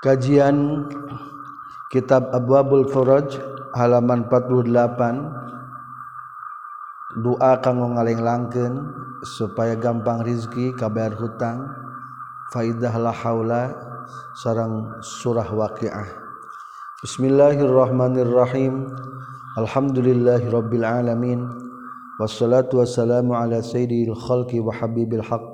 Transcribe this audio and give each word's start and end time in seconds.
Kajian 0.00 0.88
Kitab 1.92 2.32
Abwabul 2.32 2.88
Furaj 2.88 3.36
halaman 3.76 4.24
48 4.32 4.72
Doa 7.20 7.60
kanggo 7.60 7.92
ngaleng-langkeun 7.92 8.80
supaya 9.20 9.76
gampang 9.76 10.24
rizki 10.24 10.72
kabar 10.72 11.12
hutang. 11.12 11.68
Faidah 12.48 12.96
la 12.96 13.12
haula 13.12 13.76
sareng 14.40 14.88
surah 15.04 15.52
waqiah. 15.52 16.08
Bismillahirrahmanirrahim. 17.04 18.88
Alhamdulillahirabbil 19.60 20.80
alamin. 20.80 21.44
Wassalatu 22.16 22.80
wassalamu 22.80 23.36
ala 23.36 23.60
sayyidil 23.60 24.16
khalqi 24.16 24.64
wa 24.64 24.72
habibil 24.72 25.20
haqq. 25.20 25.44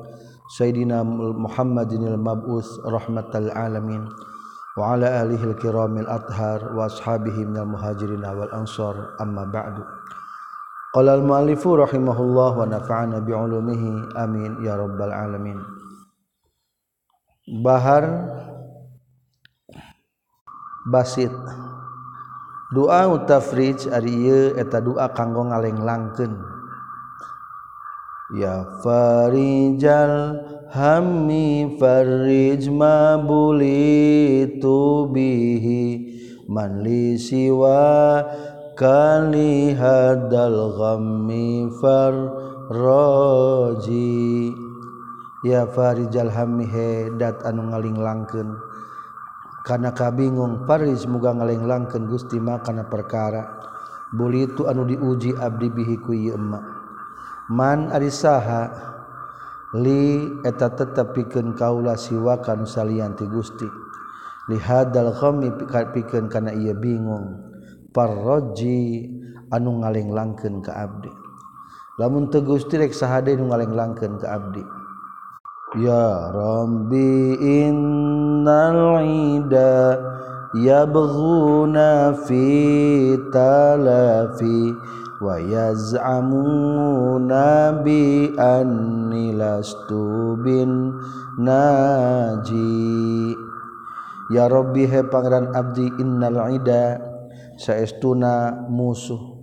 Sayyidina 0.54 1.02
Muhammadinil 1.34 2.14
mab'us 2.14 2.78
rahmatal 2.86 3.50
alamin 3.50 4.06
وعلى 4.77 5.07
آله 5.21 5.43
الكرام 5.43 5.97
الأطهار 5.97 6.75
وأصحابه 6.75 7.37
من 7.45 7.57
المهاجرين 7.57 8.25
والأنصار 8.25 8.95
أما 9.21 9.43
بعد 9.43 9.75
قال 10.95 11.09
المؤلف 11.09 11.67
رحمه 11.67 12.17
الله 12.21 12.51
ونفعنا 12.57 13.19
بعلومه 13.19 13.83
آمين 14.23 14.51
يا 14.65 14.75
رب 14.75 14.99
العالمين 15.01 15.59
Bahar 17.51 18.05
basit 20.87 21.33
doa 22.71 23.09
utafrij 23.11 23.89
ari 23.91 24.13
ieu 24.13 24.55
eta 24.55 24.79
doa 24.79 25.11
kanggo 25.11 25.49
ngalenglangkeun 25.49 26.31
ya 28.34 28.66
farijal 28.82 30.42
hammi 30.74 31.78
farij 31.78 32.66
ma 32.66 33.14
bulitu 33.22 35.06
bihi 35.14 35.84
man 36.50 36.82
li 36.82 37.14
siwa 37.14 38.26
kali 38.74 39.70
hadal 39.78 40.74
ghammi 40.74 41.70
farraji 41.78 42.90
ya 45.46 45.70
farijal 45.70 46.26
hammi 46.26 46.66
he 46.66 47.14
dat 47.14 47.38
anu 47.46 47.70
ngalinglangkeun 47.70 48.58
kana 49.66 49.94
kabingung 49.94 50.66
farij 50.66 51.06
muga 51.10 51.30
ngalinglangkeun 51.34 52.06
Gusti 52.06 52.38
ma 52.38 52.62
kana 52.62 52.86
perkara. 52.86 53.58
Bulitu 54.14 54.70
anu 54.70 54.86
diuji 54.86 55.34
abdi 55.34 55.66
bihi 55.66 55.98
ku 55.98 56.14
ieu 56.14 56.38
emak. 56.38 56.75
man 57.50 57.94
arisaha 57.94 58.70
li 59.76 60.26
eta 60.46 60.72
tetap 60.72 61.14
pikeun 61.14 61.54
kaula 61.54 61.94
siwa 61.98 62.40
kan 62.42 62.64
salian 62.66 63.14
ti 63.14 63.26
Gusti. 63.26 63.68
Li 64.46 64.58
hadal 64.62 65.10
ghammi 65.10 65.50
pikeun 65.94 66.30
kana 66.30 66.54
ieu 66.54 66.74
bingung. 66.74 67.42
Parroji 67.90 69.10
anu 69.50 69.82
ngalenglangkeun 69.82 70.62
ka 70.62 70.72
abdi. 70.86 71.10
Lamun 71.98 72.30
teu 72.30 72.44
Gusti 72.44 72.78
rek 72.78 72.94
sahade 72.94 73.34
nu 73.34 73.50
ngalenglangkeun 73.50 74.20
ka 74.22 74.38
abdi. 74.38 74.62
Ya 75.82 76.30
rabbi 76.30 77.36
innal 77.42 79.02
ida 79.02 79.98
yabghuna 80.54 82.14
fi 82.22 83.18
talafi. 83.34 84.72
wayaz'amuna 85.22 87.72
bi 87.84 88.32
anni 88.36 89.32
lastu 89.32 90.36
bin 90.44 90.92
naji 91.40 92.76
Ya 94.26 94.50
robbi 94.50 94.90
he 94.90 95.06
pangeran 95.06 95.54
abdi 95.54 95.86
innal 96.02 96.50
ida 96.50 96.98
saestuna 97.54 98.66
musuh 98.66 99.38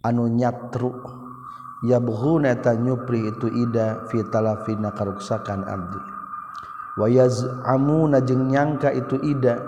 anu 0.00 0.24
nyatru. 0.32 0.88
Yabghuna 1.82 2.62
ta 2.62 2.78
nyupri 2.78 3.28
itu 3.28 3.50
ida 3.50 4.06
fi 4.08 4.22
talafina 4.30 4.94
karuksakan 4.94 5.66
abdi. 5.66 6.00
Wayazamu 6.96 8.08
jeung 8.24 8.48
nyangka 8.48 8.94
itu 8.94 9.20
ida 9.20 9.58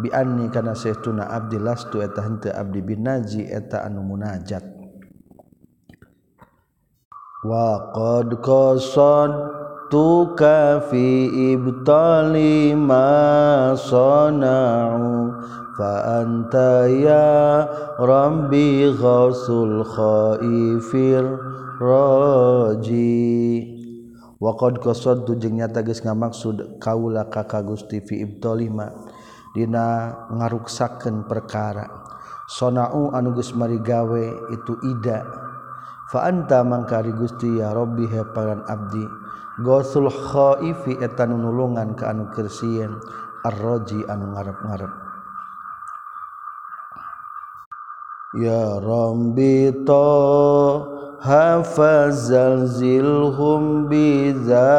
bianni 0.00 0.50
kana 0.50 0.74
saestuna 0.74 1.30
abdi 1.30 1.60
lastu 1.60 2.02
eta 2.02 2.24
henteu 2.24 2.50
abdi 2.50 2.80
bin 2.82 3.06
naji 3.06 3.46
eta 3.46 3.86
anu 3.86 4.02
munajat. 4.02 4.79
وقد 7.40 8.44
قصدتك 8.44 10.42
في 10.92 11.06
إبطال 11.56 12.36
ما 12.76 13.72
sana'u 13.72 15.32
fa 15.72 16.20
anta 16.20 16.84
ya 16.84 17.64
غوث 17.96 19.46
khaifir 19.88 21.24
الراجي. 21.80 23.80
Wakod 24.40 24.80
kosod 24.84 25.24
tu 25.24 25.32
jeung 25.36 25.60
nyata 25.60 25.80
geus 25.80 26.04
ngamaksud 26.04 26.76
kaula 26.76 27.24
ka 27.32 27.48
ka 27.48 27.64
Gusti 27.64 28.04
fi 28.04 28.20
ibtalima 28.24 28.92
dina 29.56 30.12
ngaruksakeun 30.28 31.24
perkara. 31.24 31.88
Sonau 32.48 33.12
anu 33.16 33.32
geus 33.32 33.56
mari 33.56 33.80
gawe 33.80 34.24
itu 34.52 34.76
ida. 34.92 35.49
faanta 36.10 36.66
mangkari 36.66 37.14
Gusti 37.14 37.62
ya 37.62 37.70
Robihe 37.70 38.26
pangan 38.34 38.66
Abdi. 38.66 39.06
Gosul 39.62 40.10
khaifi 40.10 40.98
eta 40.98 41.24
nulungan 41.30 41.94
ka 41.94 42.10
anu 42.10 42.26
kersien. 42.34 42.98
Arroji 43.46 44.04
anu 44.10 44.34
ngarep-ngarep. 44.36 44.92
Ya 48.42 48.78
Rabbi 48.78 49.70
ta 49.86 50.06
hafazal 51.18 52.66
zilhum 52.70 53.90
biza 53.90 54.70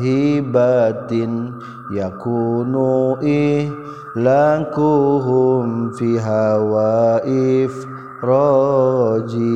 hibatin 0.00 1.56
yakunu 1.92 3.20
ih 3.20 3.68
lakuhum 4.16 5.92
fi 5.96 6.16
hawaif. 6.16 7.97
roji. 8.22 9.54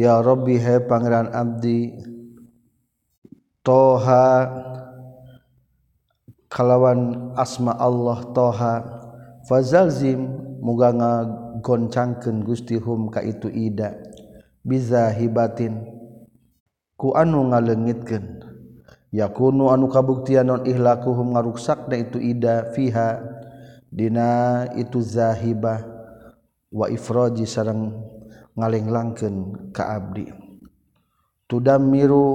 Ya 0.00 0.24
Robbi 0.24 0.56
he 0.56 0.80
pangeran 0.84 1.28
abdi. 1.32 1.92
Toha. 3.60 4.48
Kalawan 6.50 7.32
asma 7.36 7.76
Allah 7.78 8.18
toha. 8.32 8.74
Fazalzim 9.46 10.26
muga 10.60 10.92
ngagoncangkeun 10.92 12.42
Gusti 12.42 12.76
hum 12.80 13.08
ka 13.12 13.22
itu 13.22 13.48
ida. 13.48 13.96
Biza 14.60 15.08
hibatin 15.08 15.88
ku 17.00 17.16
anu 17.16 17.48
ngaleungitkeun 17.48 18.44
yakunu 19.08 19.72
anu 19.72 19.88
kabuktian 19.88 20.52
non 20.52 20.68
ihlakuhum 20.68 21.32
ngaruksak 21.32 21.88
na 21.88 21.96
itu 21.96 22.20
ida 22.20 22.68
fiha. 22.76 23.24
Dina 23.90 24.70
itu 24.78 25.02
zahibah. 25.02 25.89
wa 26.70 26.86
ifroji 26.86 27.46
sarang 27.46 27.90
ngalenglangkeun 28.54 29.70
ka 29.74 29.90
abdi. 29.98 30.30
Tudammiru 31.50 32.26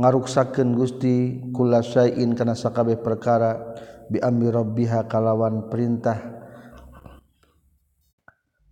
ngaruksakeun 0.00 0.72
Gusti 0.72 1.44
kula 1.52 1.84
syai'in 1.84 2.32
kana 2.32 2.56
sakabeh 2.56 2.96
perkara 3.04 3.76
bi 4.08 4.16
amri 4.16 4.48
rabbiha 4.48 5.04
kalawan 5.04 5.68
perintah. 5.68 6.16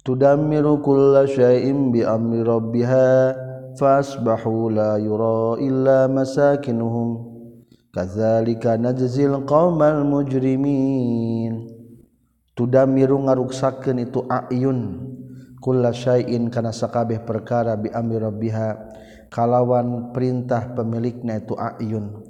Tudammiru 0.00 0.80
kulla 0.80 1.28
syai'in 1.28 1.92
bi 1.92 2.00
amri 2.00 2.40
rabbiha 2.40 3.36
fasbahu 3.76 4.72
la 4.72 4.96
yura 4.96 5.60
illa 5.60 6.08
masakinuhum. 6.08 7.28
Kadzalika 7.92 8.80
najzil 8.80 9.44
qaumal 9.44 10.00
mujrimin. 10.08 11.77
tudamiru 12.58 13.22
ngaruksakeun 13.22 14.02
itu 14.02 14.26
ayun 14.26 14.98
kullasyaiin 15.62 16.50
kana 16.50 16.74
sakabeh 16.74 17.22
perkara 17.22 17.78
bi 17.78 17.86
amri 17.94 18.18
rabbiha 18.18 18.68
kalawan 19.30 20.10
perintah 20.10 20.74
pemilikna 20.74 21.38
itu 21.38 21.54
ayun. 21.54 22.26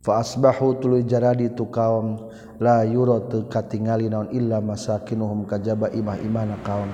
Fa 0.00 0.20
asbahu 0.24 0.80
tuluy 0.80 1.04
jaradi 1.04 1.52
tu 1.52 1.68
kaum 1.68 2.32
la 2.56 2.84
yura 2.88 3.20
tu 3.28 3.44
katingali 3.48 4.08
naon 4.08 4.32
illa 4.32 4.60
masakinuhum 4.60 5.44
kajaba 5.44 5.92
imah 5.92 6.16
imana 6.24 6.56
kaum. 6.64 6.88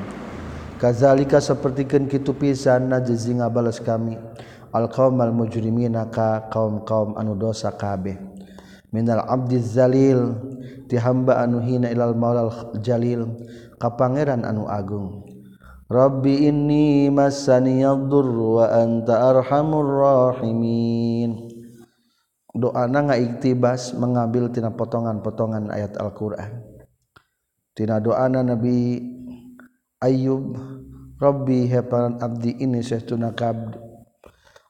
Kazalika 0.77 1.39
sapertikeun 1.41 2.11
kitu 2.11 2.35
pisan 2.37 2.91
najzi 2.91 3.33
ngabales 3.39 3.79
kami 3.81 4.19
al 4.75 4.91
qaumal 4.93 5.33
mujrimina 5.33 6.11
ka 6.13 6.51
kaum-kaum 6.53 7.15
anu 7.17 7.39
dosa 7.39 7.73
kabeh. 7.73 8.36
minal 8.97 9.21
abdi 9.29 9.61
zalil 9.61 10.33
ti 10.89 10.97
hamba 10.97 11.45
anu 11.45 11.61
hina 11.61 11.93
ilal 11.93 12.17
maulal 12.17 12.81
jalil 12.81 13.29
ka 13.77 13.93
pangeran 13.93 14.49
anu 14.49 14.65
agung. 14.65 15.29
Rabbi 15.87 16.49
inni 16.49 17.13
massani 17.13 17.85
yadur 17.85 18.27
wa 18.33 18.73
anta 18.73 19.37
arhamur 19.37 19.87
rahimin. 19.87 21.53
Doana 22.57 23.13
ngaiktibas 23.13 23.93
mengambil 23.93 24.49
tina 24.49 24.73
potongan-potongan 24.73 25.69
ayat 25.69 26.01
Al-Qur'an. 26.01 26.65
Tina 27.77 28.01
doana 28.01 28.41
nabi 28.41 28.97
ayub 30.01 30.57
rabbi 31.21 31.69
hepan 31.69 32.17
abdi 32.17 32.57
ini 32.65 32.81
sehtuna 32.81 33.37
kabdi 33.37 33.77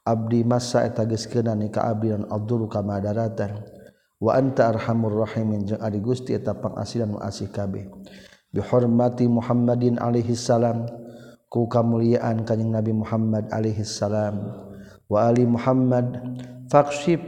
Abdi 0.06 0.46
masa 0.46 0.86
eta 0.86 1.02
geuskeunan 1.02 1.66
ka 1.66 1.82
abdi 1.82 2.14
dan 2.14 2.30
adul 2.30 2.70
kamadaratan 2.70 3.75
wa 4.26 4.34
anta 4.34 4.74
arhamur 4.74 5.22
rahimin 5.22 5.62
jeung 5.62 5.78
ari 5.78 6.02
Gusti 6.02 6.34
eta 6.34 6.58
pangasilan 6.58 7.14
nu 7.14 7.22
asih 7.22 7.46
kabeh. 7.46 7.86
Bi 8.50 8.58
hormati 8.58 9.30
Muhammadin 9.30 10.02
alaihi 10.02 10.34
salam 10.34 10.90
ku 11.46 11.70
kamuliaan 11.70 12.42
kanjing 12.42 12.74
Nabi 12.74 12.90
Muhammad 12.90 13.46
alaihi 13.54 13.86
salam. 13.86 14.50
Wa 15.06 15.30
ali 15.30 15.46
Muhammad 15.46 16.18
faqshif 16.66 17.22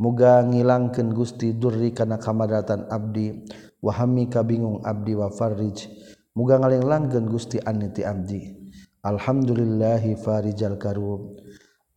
muga 0.00 0.40
ngilangkeun 0.40 1.12
Gusti 1.12 1.52
durri 1.52 1.92
kana 1.92 2.16
kamadatan 2.16 2.88
abdi. 2.88 3.44
Wa 3.84 3.92
hammi 3.92 4.32
kabingung 4.32 4.80
abdi 4.88 5.12
wa 5.12 5.28
farij 5.28 5.84
muga 6.32 6.56
ngalenglangkeun 6.56 7.28
Gusti 7.28 7.60
aniti 7.60 8.08
abdi. 8.08 8.56
Alhamdulillahi 9.04 10.16
farijal 10.16 10.80
karum 10.80 11.36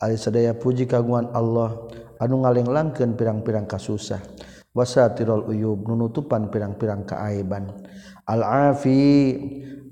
ari 0.04 0.20
sadaya 0.20 0.58
puji 0.58 0.90
kagungan 0.92 1.32
Allah 1.32 1.88
anu 2.22 2.44
ngalenglangkeun 2.44 3.18
pirang-pirang 3.18 3.68
kasusah. 3.68 4.22
Wasatirul 4.76 5.48
uyub 5.48 5.88
nunutupan 5.88 6.52
pirang-pirang 6.52 7.08
kaaiban. 7.08 7.72
Al 8.28 8.44
afi 8.72 9.32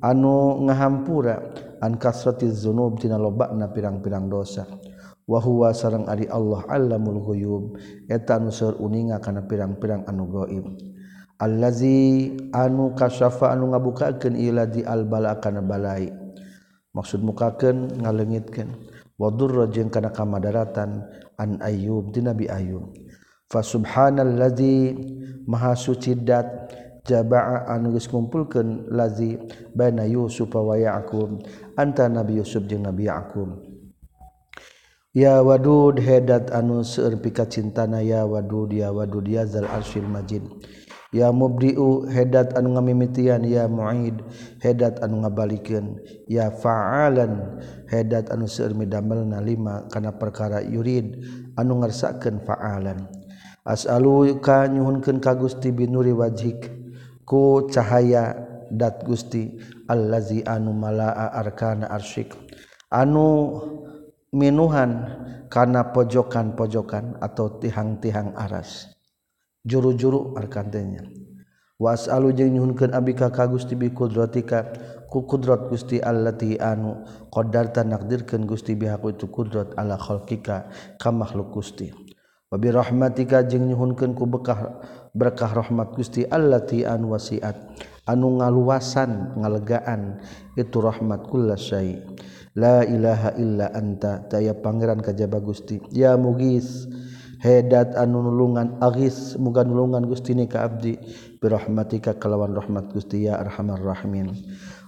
anu 0.03 0.59
ngahampura 0.67 1.39
an 1.79 1.95
kasratiz 1.95 2.67
dina 2.99 3.15
lobakna 3.15 3.71
pirang-pirang 3.71 4.27
dosa. 4.27 4.67
Wa 5.23 5.39
huwa 5.39 5.71
sareng 5.71 6.03
ari 6.11 6.27
Allah 6.27 6.67
allamul 6.67 7.23
ghuyub 7.23 7.79
eta 8.11 8.35
anu 8.43 8.51
seur 8.51 8.75
uninga 8.75 9.23
kana 9.23 9.47
pirang-pirang 9.47 10.03
anu 10.03 10.27
gaib 10.27 10.67
allazi 11.39 12.31
anu 12.51 12.91
kasyafa 12.91 13.51
anu 13.55 13.71
ngabukakeun 13.71 14.35
iladi 14.35 14.83
al 14.83 15.07
bala 15.07 15.39
kana 15.39 15.63
balai. 15.63 16.11
Maksud 16.93 17.23
mukakeun 17.25 18.03
ngalengitkeun. 18.03 18.69
Wa 19.15 19.29
durra 19.31 19.69
jeung 19.69 19.87
kana 19.93 20.11
kamadaratan 20.11 21.05
an 21.37 21.61
ayub 21.61 22.13
di 22.13 22.21
Nabi 22.21 22.45
Ayub 22.49 22.93
fa 23.49 23.61
subhanal 23.61 24.33
ladzi 24.33 24.93
maha 25.45 25.77
suci 25.77 26.17
dat 26.17 26.47
jaba'a 27.03 27.67
anu 27.67 27.91
geus 27.93 28.07
ngumpulkeun 28.07 28.87
ladzi 28.89 29.35
baina 29.75 30.07
Yusuf 30.07 30.49
wa 30.55 30.79
Yaqub 30.79 31.43
anta 31.75 32.07
Nabi 32.07 32.39
Yusuf 32.39 32.63
jeung 32.63 32.87
Nabi 32.87 33.11
Yaqub. 33.11 33.59
Ya 35.13 35.45
wadud 35.45 36.01
hedat 36.01 36.49
anu 36.49 36.81
seueur 36.81 37.21
pikacintana 37.21 38.01
ya 38.01 38.25
wadud 38.25 38.73
ya 38.73 38.89
wadud 38.89 39.29
ya 39.29 39.45
zal 39.45 39.69
arsyil 39.69 40.09
majid. 40.09 40.41
ya 41.13 41.29
mubriu 41.29 42.09
hedat 42.09 42.57
anu 42.57 42.75
ngamimitian. 42.75 43.45
Ya 43.45 43.69
muid 43.69 44.19
hedat 44.59 44.99
anu 44.99 45.21
ngabalikkeun. 45.23 46.01
Ya 46.27 46.49
faalan 46.49 47.61
hedat 47.87 48.33
anu 48.33 48.49
seueur 48.49 48.73
midamelna 48.73 49.39
lima 49.39 49.85
kana 49.87 50.17
perkara 50.17 50.59
yurid 50.59 51.21
anu 51.55 51.79
ngersakeun 51.85 52.41
faalan. 52.43 53.05
As'aluka 53.63 54.67
nyuhunkeun 54.67 55.23
ka 55.23 55.39
Gusti 55.39 55.71
binuri 55.71 56.11
wajhik 56.11 56.67
ku 57.23 57.71
cahaya 57.71 58.35
dat 58.67 59.05
Gusti 59.07 59.55
allazi 59.87 60.43
anu 60.43 60.75
malaa 60.75 61.31
arkana 61.31 61.87
arsyik 61.87 62.35
anu 62.91 63.61
minuhan 64.33 65.21
kana 65.47 65.93
pojokan-pojokan 65.93 67.21
atau 67.21 67.61
tihang-tihang 67.61 68.33
aras. 68.33 68.89
juru-juru 69.63 70.35
arkantenya 70.35 71.07
wasalu 71.79 72.31
jeung 72.31 72.55
nyuhunkeun 72.55 72.95
abi 72.95 73.11
ka 73.17 73.27
ka 73.33 73.47
Gusti 73.49 73.75
bi 73.75 73.91
kudratika 73.91 74.71
ku 75.11 75.27
kudrat 75.27 75.67
Gusti 75.67 75.99
allati 75.99 76.55
anu 76.57 77.03
qaddarta 77.29 77.83
naqdirkeun 77.83 78.47
Gusti 78.47 78.73
bihaku 78.73 79.13
itu 79.13 79.27
kudrat 79.27 79.75
ala 79.75 79.99
khalqika 79.99 80.71
ka 80.97 81.09
makhluk 81.11 81.53
Gusti. 81.53 81.91
Wa 82.49 82.61
bi 82.61 82.69
rahmatika 82.69 83.45
jeung 83.45 83.69
nyuhunkeun 83.69 84.13
ku 84.17 84.25
bekah 84.29 84.79
berkah 85.13 85.53
rahmat 85.53 85.93
Gusti 85.93 86.25
allati 86.25 86.85
anu 86.85 87.13
wasiat 87.17 87.57
anu 88.09 88.41
ngaluasan 88.41 89.37
ngalegaan 89.41 90.21
itu 90.57 90.77
rahmat 90.81 91.29
kullasyai 91.29 91.97
la 92.57 92.85
ilaha 92.85 93.33
illa 93.37 93.69
anta 93.73 94.25
daya 94.29 94.57
pangeran 94.57 95.01
kajaba 95.01 95.41
Gusti. 95.41 95.81
Ya 95.93 96.17
mugis 96.17 96.89
hedat 97.43 97.99
anu 97.99 98.23
nulungan 98.23 98.79
agis 98.79 99.35
muga 99.35 99.67
nulungan 99.67 100.07
gustini 100.07 100.47
ka 100.47 100.63
abdi. 100.63 100.95
Birahmatika 101.43 102.15
kalawan 102.15 102.55
rahmat 102.55 102.95
Gusti 102.95 103.27
ya 103.27 103.35
arhamar 103.35 103.83
rahimin. 103.83 104.31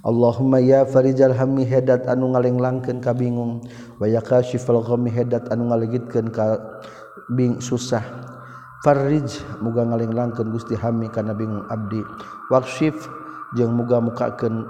Allahumma 0.08 0.64
ya 0.64 0.88
farijal 0.88 1.36
hammi 1.36 1.68
hedat 1.68 2.08
anu 2.08 2.32
ngalenglangkeun 2.32 3.04
ka 3.04 3.12
bingung 3.12 3.60
wa 4.00 4.08
ya 4.08 4.24
kasyifal 4.24 4.80
ghammi 4.80 5.12
hedat 5.12 5.52
anu 5.52 5.68
ngalegitkeun 5.68 6.32
ka 6.32 6.56
bing 7.36 7.60
susah. 7.60 8.00
Farij 8.88 9.28
muga 9.60 9.84
ngalenglangkeun 9.84 10.48
Gusti 10.56 10.80
hammi 10.80 11.12
kana 11.12 11.36
bingung 11.36 11.68
abdi. 11.68 12.00
Waqshif 12.48 12.96
jeung 13.60 13.76
muga 13.76 14.00
mukakeun 14.00 14.64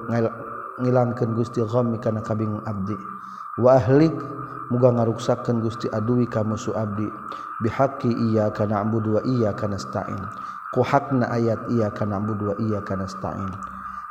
ngilangkeun 0.81 1.37
Gusti 1.37 1.61
ghammi 1.61 2.01
kana 2.01 2.25
kabingung 2.25 2.65
abdi. 2.65 2.97
wahlik 3.59 4.15
muga 4.67 4.91
ngaruksakan 4.91 5.63
Gusti 5.63 5.87
Aduwi 5.91 6.27
kamu 6.27 6.55
musuh 6.55 6.75
abdi. 6.75 7.07
Bihaqi 7.63 8.11
iya 8.11 8.51
kana 8.51 8.83
ambu 8.83 8.99
dua 8.99 9.23
iya 9.23 9.55
kana 9.55 9.79
stain 9.79 10.19
ku 10.75 10.83
hakna 10.83 11.31
ayat 11.31 11.71
iya 11.71 11.87
kana 11.87 12.19
ambu 12.19 12.35
dua 12.35 12.53
iya 12.59 12.83
kana 12.83 13.07
stain 13.07 13.47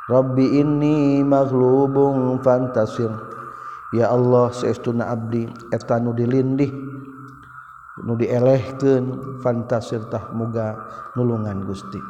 Rabbi 0.09 0.61
ini 0.61 1.21
maghlubun 1.25 2.41
fantasir. 2.41 3.09
Ya 3.93 4.09
Allah 4.09 4.49
seestuna 4.49 5.13
abdi 5.13 5.45
eta 5.69 6.01
nu 6.01 6.13
dilindih 6.13 6.73
nu 8.05 8.13
dielehkeun 8.17 9.37
fantasir 9.45 10.01
tah 10.09 10.29
muga 10.33 10.73
nulungan 11.13 11.65
Gusti. 11.65 12.01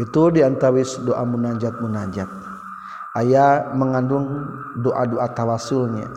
Itu 0.00 0.28
diantawis 0.32 1.04
doa 1.04 1.24
munajat 1.24 1.80
munajat 1.80 2.28
ayaah 3.16 3.72
mengandung 3.72 4.28
doa-doa 4.84 5.32
tawasulnya. 5.32 6.08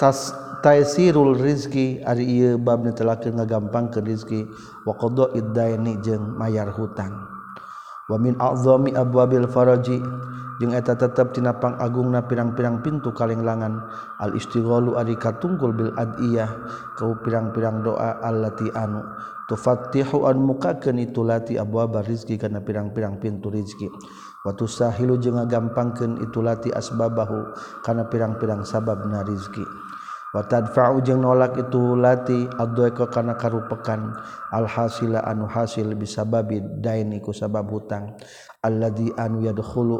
Tas 0.00 0.32
taisirul 0.64 1.36
rizki 1.36 2.00
ari 2.00 2.24
ieu 2.24 2.56
bab 2.56 2.80
nu 2.80 2.96
telakeun 2.96 3.36
ngagampang 3.36 3.92
ke 3.92 4.00
rizki. 4.00 4.48
Wa 4.88 4.96
qada 4.96 5.28
iddaini 5.36 6.00
jeung 6.00 6.40
mayar 6.40 6.72
hutang. 6.72 7.12
Wa 8.08 8.16
min 8.16 8.40
a'zami 8.40 8.96
abwabil 8.96 9.44
faraji 9.44 10.00
jeung 10.56 10.72
eta 10.72 10.96
tetep 10.96 11.36
tina 11.36 11.52
pangagungna 11.60 12.24
pirang-pirang 12.24 12.80
pintu 12.80 13.12
kalenglangan. 13.12 13.84
Al 14.24 14.32
istighalu 14.32 14.96
ari 14.96 15.20
katungkul 15.20 15.76
bil 15.76 15.92
adiyah 15.92 16.48
kau 16.96 17.12
pirang-pirang 17.20 17.84
doa 17.84 18.24
allati 18.24 18.72
anu. 18.72 19.04
Tufattihu 19.52 20.30
an 20.30 20.40
mukakeun 20.40 20.96
itu 20.96 21.20
lati 21.26 21.60
abwabar 21.60 22.06
rizki 22.08 22.40
kana 22.40 22.64
pirang-pirang 22.64 23.20
pintu 23.20 23.52
rizki. 23.52 23.90
Watu 24.40 24.64
sahilu 24.64 25.20
je 25.20 25.28
gampangken 25.28 26.16
itu 26.24 26.40
lati 26.40 26.72
asbabahu 26.72 27.52
kana 27.84 28.08
pirang-pirang 28.08 28.64
sabab 28.64 29.04
na 29.04 29.20
rizki 29.20 29.64
jeung 31.02 31.26
nolak 31.26 31.58
itu 31.58 31.98
lati 31.98 32.46
abdueko 32.46 33.10
kana 33.10 33.34
karupekan 33.34 34.14
alhasila 34.54 35.26
anu 35.26 35.50
hasil 35.50 35.98
bisa 35.98 36.22
babi 36.22 36.62
dain 36.78 37.10
iku 37.10 37.34
sabab 37.34 37.66
hutang. 37.66 38.14
Alladzi 38.62 39.10
anu 39.18 39.42
yadkhulu 39.42 39.98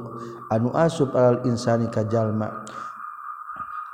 anu 0.55 0.71
asub 0.71 1.19
al 1.19 1.43
insani 1.51 1.91
kajalma 1.91 2.63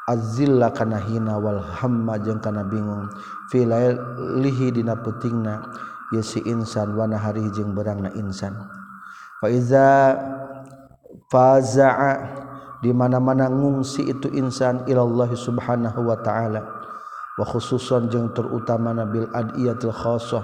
azzilla 0.06 0.70
kana 0.76 1.00
hina 1.00 1.40
wal 1.40 1.58
hamma 1.58 2.20
jeung 2.20 2.38
kana 2.44 2.68
bingung. 2.68 3.08
Fi 3.48 3.64
lihi 3.64 4.76
dina 4.76 4.94
peutingna 5.00 5.72
yesi 6.12 6.44
insan 6.44 6.94
wa 6.94 7.08
nahari 7.08 7.48
jeung 7.56 7.72
berangna 7.72 8.12
insan. 8.12 8.85
Fa 9.46 9.54
iza 9.54 9.88
faza'a 11.30 12.12
di 12.82 12.90
mana-mana 12.90 13.46
ngungsi 13.46 14.10
itu 14.10 14.26
insan 14.34 14.82
ilallah 14.90 15.30
subhanahu 15.30 16.02
wa 16.02 16.18
ta'ala. 16.18 16.62
Wa 17.38 17.44
khususan 17.46 18.10
jeung 18.10 18.34
terutama 18.34 18.90
nabil 18.90 19.30
adiyatil 19.30 19.94
khassah 19.94 20.42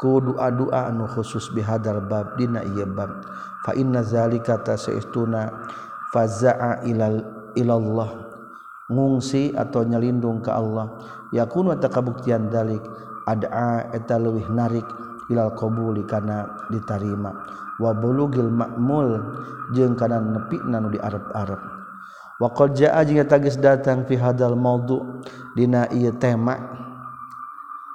ku 0.00 0.18
doa-doa 0.18 0.90
anu 0.90 1.06
khusus 1.06 1.54
bihadal 1.54 2.02
bab 2.02 2.34
dina 2.34 2.66
ieu 2.66 2.88
bab. 2.90 3.22
Fa 3.62 3.78
inna 3.78 4.02
zalika 4.02 4.58
tasaistuna 4.58 5.70
faza'a 6.10 6.82
ilal 6.82 7.22
ilallah. 7.54 8.26
Ngungsi 8.90 9.54
atau 9.54 9.86
nyelindung 9.86 10.42
ke 10.42 10.50
Allah 10.50 10.98
yakunu 11.34 11.74
ta 11.78 11.90
kabuktian 11.90 12.50
dalik 12.50 12.82
ad'a 13.26 13.90
eta 13.90 14.14
leuwih 14.14 14.46
narik 14.50 14.86
ilal 15.26 15.50
qabuli 15.58 16.06
kana 16.06 16.46
ditarima 16.70 17.34
wabulugil 17.82 18.48
makmul 18.48 19.20
jeung 19.76 19.96
kana 19.96 20.20
nepi 20.20 20.60
nanu 20.64 20.92
di 20.92 20.98
Arab-arab 21.00 21.60
waqad 22.40 22.76
jaa 22.76 23.00
jeung 23.04 23.24
tagis 23.28 23.56
datang 23.60 24.04
fi 24.08 24.16
hadal 24.16 24.56
maudu 24.56 25.22
dina 25.56 25.88
ieu 25.92 26.12
tema 26.16 26.56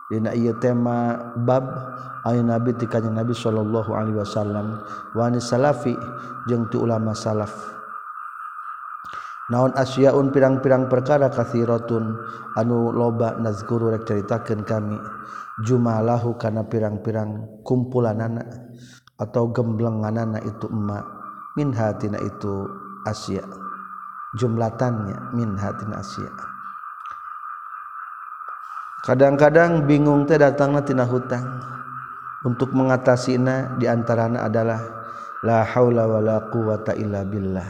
dina 0.10 0.34
ieu 0.34 0.54
tema 0.58 1.18
bab 1.42 1.66
ayeuna 2.26 2.58
nabi 2.58 2.78
ti 2.78 2.86
kanjeng 2.86 3.18
nabi 3.18 3.34
sallallahu 3.34 3.92
alaihi 3.94 4.18
wasallam 4.22 4.82
wa 5.18 5.26
ni 5.30 5.42
salafi 5.42 5.94
jeung 6.50 6.70
ti 6.70 6.78
ulama 6.78 7.14
salaf. 7.14 7.82
Naon 9.52 9.76
asyaun 9.76 10.32
pirang-pirang 10.32 10.88
perkara 10.88 11.28
kathiratun 11.28 12.16
anu 12.56 12.96
loba 12.96 13.36
nazkuru 13.36 13.92
rek 13.92 14.08
caritakeun 14.08 14.64
kami 14.64 14.96
jumalahu 15.68 16.40
kana 16.40 16.64
pirang-pirang 16.72 17.60
kumpulanana 17.68 18.48
atau 19.22 19.46
gemblengan 19.54 20.18
anak 20.18 20.42
itu 20.42 20.66
emak. 20.66 21.06
Min 21.54 21.70
hatina 21.70 22.18
itu 22.18 22.66
Asia. 23.06 23.46
Jumlatannya 24.34 25.38
min 25.38 25.54
hatina 25.54 26.02
Asia. 26.02 26.32
Kadang-kadang 29.06 29.86
bingung 29.86 30.26
teh 30.26 30.42
datangnatina 30.42 31.06
hutang. 31.06 31.46
Untuk 32.42 32.74
mengatasinya 32.74 33.78
diantaranya 33.78 34.50
adalah 34.50 34.82
la 35.46 35.62
haulawala 35.62 36.50
quwata 36.50 36.98
illa 36.98 37.22
billah. 37.22 37.70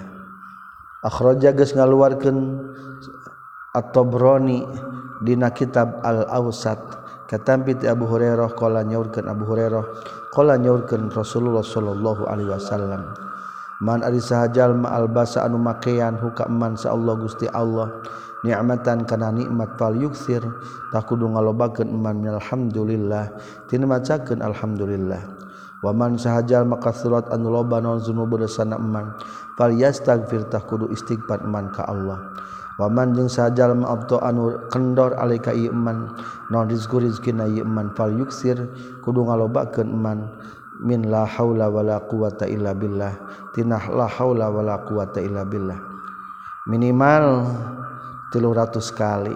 Akhraja 1.04 1.52
geus 1.52 1.76
ngaluarkeun 1.76 2.72
at-Tabrani 3.76 4.64
dina 5.24 5.52
kitab 5.52 6.00
Al-Awsat 6.04 7.01
katampit 7.32 7.80
Abu 7.88 8.04
Hurairah 8.12 8.52
qala 8.60 8.84
nyaurkeun 8.84 9.32
Abu 9.32 9.48
Hurairah 9.48 9.84
qala 10.36 10.60
nyaurkeun 10.60 11.08
Rasulullah 11.08 11.64
sallallahu 11.64 12.28
alaihi 12.28 12.52
wasallam 12.52 13.08
man 13.80 14.04
ari 14.04 14.20
sahajal 14.20 14.76
ma 14.76 14.92
albasa 15.00 15.48
anu 15.48 15.56
makean 15.56 16.20
huka 16.20 16.52
man 16.52 16.76
sa 16.76 16.92
Allah 16.92 17.16
Gusti 17.16 17.48
Allah 17.48 18.04
ni'matan 18.44 19.08
kana 19.08 19.32
nikmat 19.32 19.80
fal 19.80 19.96
yuksir 19.96 20.44
tak 20.92 21.08
kudu 21.08 21.30
ngalobakeun 21.32 21.90
man 21.90 22.20
alhamdulillah 22.26 23.32
tina 23.72 23.88
macakeun 23.88 24.44
alhamdulillah. 24.44 25.22
Waman 25.82 26.14
sahajal 26.14 26.62
maka 26.70 26.94
surat 26.94 27.26
anu 27.34 27.50
loba 27.50 27.82
naon 27.82 27.98
zunubu 27.98 28.38
dosana 28.38 28.78
man 28.78 29.18
fal 29.58 29.74
yastaghfir 29.74 30.46
tak 30.46 30.70
kudu 30.70 30.94
istighfar 30.94 31.42
man 31.50 31.74
ka 31.74 31.90
Allah. 31.90 32.22
waman 32.82 33.14
jeung 33.14 33.30
sajal 33.30 33.78
maabto 33.78 34.18
anu 34.18 34.58
kendor 34.74 35.14
alika 35.22 35.54
iman 35.54 36.18
non 36.50 36.66
rizqu 36.66 36.98
rizqina 36.98 37.46
iman 37.46 37.94
fal 37.94 38.10
yuksir 38.10 38.58
kudu 39.06 39.30
ngalobakeun 39.30 39.94
iman 39.94 40.26
min 40.82 41.14
la 41.14 41.30
haula 41.30 41.70
wala 41.70 42.02
quwata 42.10 42.50
illa 42.50 42.74
billah 42.74 43.14
tinah 43.54 43.86
la 43.94 44.10
haula 44.10 44.50
wala 44.50 44.82
quwata 44.82 45.22
illa 45.22 45.46
billah. 45.46 45.78
Minimal 46.66 47.46
300 48.34 48.98
kali. 48.98 49.36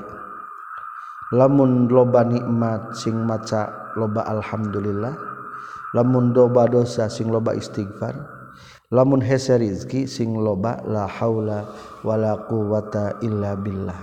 Lamun 1.34 1.86
loba 1.86 2.25
nikmat 2.25 2.98
sing 2.98 3.18
maca 3.25 3.94
loba 3.98 4.25
alhamdulillah 4.30 5.16
lamun 5.96 6.36
doba 6.36 6.68
dosa 6.68 7.08
sing 7.08 7.32
loba 7.32 7.56
istighfar 7.56 8.35
lamun 8.94 9.22
hese 9.22 9.58
rizki 9.58 10.06
sing 10.06 10.38
loba 10.38 10.82
la 10.86 11.10
haula 11.10 11.65
wala 12.06 12.46
quwata 12.46 13.22
illa 13.25 13.58
billah. 13.58 14.00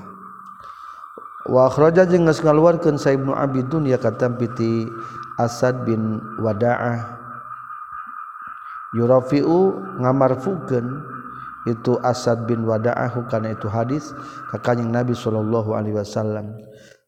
Wa 1.51 1.67
akhraja 1.67 2.07
jeung 2.07 2.31
geus 2.31 2.39
ngaluarkeun 2.43 2.99
sa 2.99 3.11
ibnu 3.11 3.35
abidun 3.35 3.91
ya 3.91 3.99
katam 3.99 4.39
piti 4.39 4.87
asad 5.39 5.83
bin 5.83 6.23
wadaah. 6.39 7.19
Yurafiu 8.95 9.75
ngamarfukeun 10.03 10.87
itu 11.67 11.95
asad 12.03 12.47
bin 12.47 12.67
wadaah 12.67 13.11
kana 13.31 13.55
itu 13.55 13.71
hadis 13.71 14.11
ka 14.51 14.59
kanjing 14.62 14.91
nabi 14.91 15.15
sallallahu 15.15 15.75
alaihi 15.75 15.99
wasallam. 15.99 16.59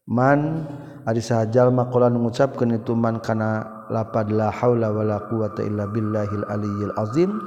Man 0.05 0.67
ari 1.07 1.23
sahajal 1.23 1.71
maqalan 1.71 2.15
ngucapkeun 2.19 2.77
itu 2.79 2.91
man 2.91 3.19
kana 3.23 3.74
lapad 3.89 4.33
la 4.33 4.49
haula 4.49 4.89
wala 4.93 5.21
quwata 5.27 5.65
illa 5.65 5.85
billahil 5.89 6.45
aliyyil 6.47 6.93
azim. 6.97 7.41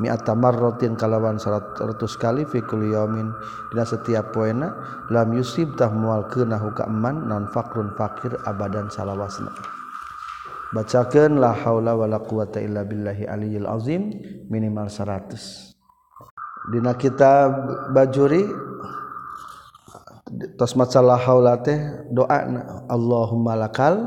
Mi'ata 0.00 0.32
marratin 0.32 0.96
kalawan 0.96 1.36
100 1.36 1.76
kali 2.16 2.48
fi 2.48 2.64
kulli 2.64 2.96
yaumin 2.96 3.36
dina 3.68 3.84
setiap 3.84 4.32
poena 4.32 4.72
lam 5.12 5.36
yusib 5.36 5.76
tah 5.76 5.92
moal 5.92 6.24
keuna 6.32 6.56
ka 6.72 6.88
man 6.88 7.28
non 7.28 7.44
fakrun 7.52 7.92
fakir 8.00 8.32
abadan 8.48 8.88
salawasna. 8.88 9.52
Bacakeun 10.72 11.36
la 11.36 11.52
haula 11.52 11.98
wala 11.98 12.22
quwata 12.22 12.62
illa 12.64 12.86
billahi 12.86 13.28
aliyyil 13.28 13.68
azim 13.68 14.14
minimal 14.48 14.88
100 14.88 15.70
Dina 16.70 16.94
kita 16.94 17.50
bajuri 17.90 18.46
tos 20.54 20.78
masalah 20.78 21.18
haula 21.18 21.58
teh 21.58 21.76
doa 22.14 22.46
Allahumma 22.86 23.58
lakal 23.58 24.06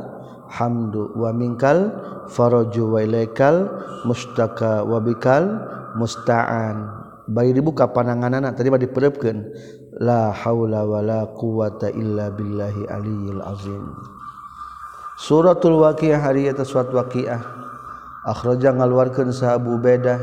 hamdu 0.54 1.18
wa 1.18 1.34
minkal 1.34 1.90
faraju 2.30 2.98
wa 2.98 3.00
ilaikal 3.02 3.74
mustaka 4.06 4.86
wa 4.86 5.02
bikal 5.02 5.44
musta'an. 5.98 7.02
Bari 7.26 7.56
dibuka 7.56 7.90
pananganana 7.90 8.54
tadi 8.54 8.70
mah 8.70 8.78
dipereupkeun 8.78 9.38
la 10.04 10.30
haula 10.30 10.86
wala 10.86 11.26
quwata 11.34 11.90
illa 11.90 12.30
billahi 12.30 12.86
aliyil 12.92 13.42
azim. 13.42 13.86
Suratul 15.18 15.80
Waqiah 15.82 16.20
hari 16.20 16.50
eta 16.50 16.66
surat 16.68 16.92
Waqiah. 16.92 17.42
Akhraja 18.24 18.72
ngaluarkeun 18.76 19.36
sa 19.36 19.60
Abu 19.60 19.76
Bedah 19.80 20.20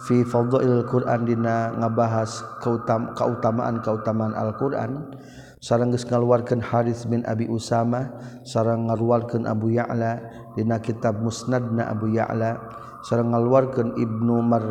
fi 0.00 0.24
fadhail 0.24 0.84
Quran 0.88 1.28
dina 1.28 1.72
ngabahas 1.76 2.40
kautam 2.64 3.12
kautamaan 3.12 3.84
kautamaan 3.84 4.32
Al-Qur'an 4.32 5.12
sarang 5.60 5.92
geus 5.92 6.08
ngaluarkeun 6.08 6.64
Haris 6.64 7.04
bin 7.04 7.20
Abi 7.28 7.44
Usama 7.44 8.08
sarang 8.48 8.88
ngaluarkeun 8.88 9.44
Abu 9.44 9.76
Ya'la 9.76 10.16
dina 10.56 10.80
kitab 10.80 11.20
Musnadna 11.20 11.92
Abu 11.92 12.08
Ya'la 12.16 12.56
sarang 13.04 13.36
ngaluarkeun 13.36 14.00
Ibnu 14.00 14.40
Mar 14.40 14.64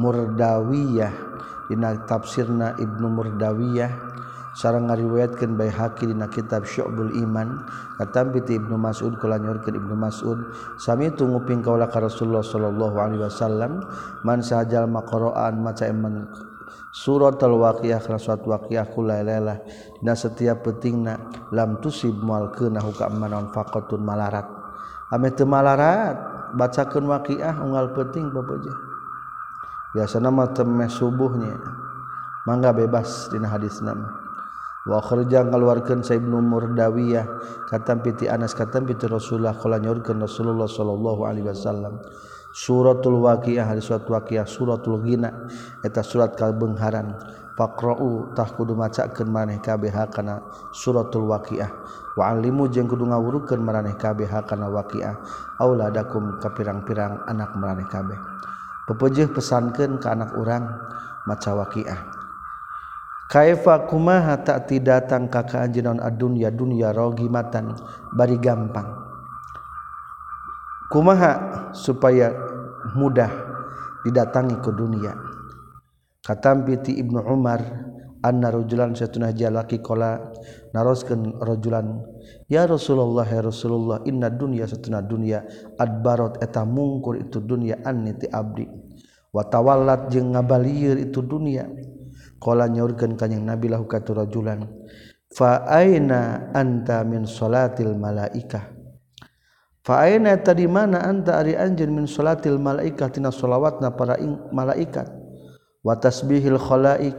Murdawiyah 0.00 1.12
dina 1.68 1.92
tafsirna 2.08 2.80
Ibnu 2.80 3.06
Murdawiyah 3.12 3.92
sarang 4.56 4.88
ngariwayatkeun 4.88 5.60
Baihaqi 5.60 6.08
dina 6.08 6.28
kitab 6.32 6.64
Syu'bul 6.64 7.12
Iman 7.20 7.60
katampi 8.00 8.40
ti 8.48 8.56
Ibnu 8.56 8.80
Mas'ud 8.80 9.20
kula 9.20 9.36
nyorkeun 9.36 9.76
Ibnu 9.76 9.92
Mas'ud 9.92 10.40
sami 10.80 11.12
tunguping 11.12 11.60
kaula 11.60 11.92
ka 11.92 12.00
Rasulullah 12.00 12.40
sallallahu 12.40 12.96
alaihi 12.96 13.28
wasallam 13.28 13.84
man 14.24 14.40
sajal 14.40 14.88
maqra'an 14.88 15.60
maca 15.60 15.84
iman 15.84 16.32
surat 16.92 17.40
al-waqiyah 17.40 18.04
kana 18.04 18.20
surat 18.20 18.44
waqiyah 18.44 18.86
kulailah 18.92 19.58
dina 19.98 20.14
setiap 20.14 20.64
pentingna 20.66 21.48
lam 21.50 21.80
tusib 21.80 22.18
mual 22.20 22.52
kana 22.52 22.80
hukam 22.84 23.16
manon 23.16 23.48
faqatun 23.50 24.04
malarat. 24.04 24.44
Ame 25.12 25.32
teu 25.32 25.48
malarat 25.48 26.16
bacakeun 26.56 27.08
waqiyah 27.08 27.60
unggal 27.64 27.96
penting 27.96 28.32
babeujeuh 28.32 28.92
biasana 29.92 30.32
mah 30.32 30.50
temeh 30.52 30.88
subuhnya. 30.88 31.54
Mangga 32.42 32.74
bebas 32.74 33.30
dina 33.30 33.46
hadisna 33.46 33.94
mah. 33.94 34.12
Wa 34.82 34.98
kharja 34.98 35.46
ngaluarkan 35.46 36.02
sa 36.02 36.18
ibnu 36.18 36.42
murdawiyah 36.42 37.26
katampi 37.70 38.10
piti 38.10 38.26
anas 38.26 38.50
katampi 38.50 38.98
piti 38.98 39.06
rasulullah 39.06 39.54
kala 39.54 39.78
nyorkeun 39.78 40.18
rasulullah 40.18 40.66
sallallahu 40.66 41.22
alaihi 41.22 41.46
wasallam. 41.46 42.02
suratul 42.52 43.24
waqiah 43.24 43.64
hari 43.64 43.80
surat 43.80 44.04
waqiah 44.04 44.44
suratul 44.44 45.00
ghina 45.00 45.48
eta 45.80 46.04
surat 46.04 46.36
kalbengharan 46.36 47.16
faqra'u 47.56 48.32
tah 48.36 48.48
kudu 48.52 48.76
macakeun 48.76 49.28
maneh 49.28 49.60
kabeh 49.60 49.92
kana 50.12 50.44
suratul 50.72 51.28
waqiah 51.32 51.68
wa 52.16 52.28
alimu 52.28 52.68
jeung 52.68 52.88
kudu 52.88 53.08
ngawurukeun 53.08 53.60
maneh 53.60 53.96
kabeh 53.96 54.28
kana 54.44 54.68
waqiah 54.68 55.16
auladakum 55.56 56.36
ka 56.40 56.52
pirang-pirang 56.52 57.24
anak 57.24 57.56
maneh 57.56 57.88
kabeh. 57.88 58.16
Pepeujeuh 58.82 59.30
pesankeun 59.30 60.02
ka 60.02 60.12
anak 60.12 60.34
urang 60.36 60.68
maca 61.24 61.54
waqiah 61.54 62.22
kaifa 63.32 63.88
kumaha 63.88 64.44
tak 64.44 64.68
tidak 64.68 65.08
datang 65.08 65.32
ka 65.32 65.48
kaanjeunan 65.48 66.04
adunya 66.04 66.52
dunya 66.52 66.92
rogimatan? 66.92 67.72
Bari 68.12 68.36
gampang. 68.36 69.11
kumaha 70.92 71.32
supaya 71.72 72.36
mudah 72.92 73.32
didatangi 74.04 74.60
ke 74.60 74.70
dunia? 74.76 75.16
Katampiti 76.20 77.00
Ibnu 77.00 77.24
Umar 77.24 77.64
anna 78.20 78.52
rajulan 78.52 78.92
satuna 78.92 79.32
jalaki 79.32 79.80
qala 79.80 80.30
naroskeun 80.76 81.40
rajulan 81.42 82.04
ya 82.46 82.68
Rasulullah 82.68 83.26
ya 83.26 83.42
Rasulullah 83.42 84.04
inna 84.06 84.30
dunya 84.30 84.68
satuna 84.68 85.02
dunya 85.02 85.42
adbarat 85.80 86.38
eta 86.44 86.62
mungkur 86.62 87.18
itu 87.18 87.40
dunya 87.40 87.80
anni 87.82 88.12
ti 88.14 88.28
abdi. 88.28 88.68
Watawallat 89.32 90.12
jeung 90.12 90.36
ngabalieur 90.36 91.00
itu 91.00 91.24
dunia 91.24 91.64
qala 92.36 92.68
nyaurkeun 92.68 93.16
ka 93.16 93.26
Nabi 93.32 93.72
lahu 93.72 93.88
ka 93.88 94.04
rajulan 94.04 94.68
fa 95.32 95.64
aina 95.64 96.52
anta 96.52 97.00
min 97.02 97.24
salatil 97.24 97.96
malaikah? 97.96 98.81
Faina 99.82 100.30
eta 100.30 100.54
di 100.54 100.70
mana 100.70 101.02
anta 101.02 101.42
ari 101.42 101.58
anjeun 101.58 101.90
min 101.90 102.06
salatil 102.06 102.54
malaikat 102.54 103.18
tina 103.18 103.34
salawatna 103.34 103.90
para 103.98 104.14
malaikat. 104.54 105.10
Wa 105.82 105.98
tasbihil 105.98 106.54
khalaik 106.54 107.18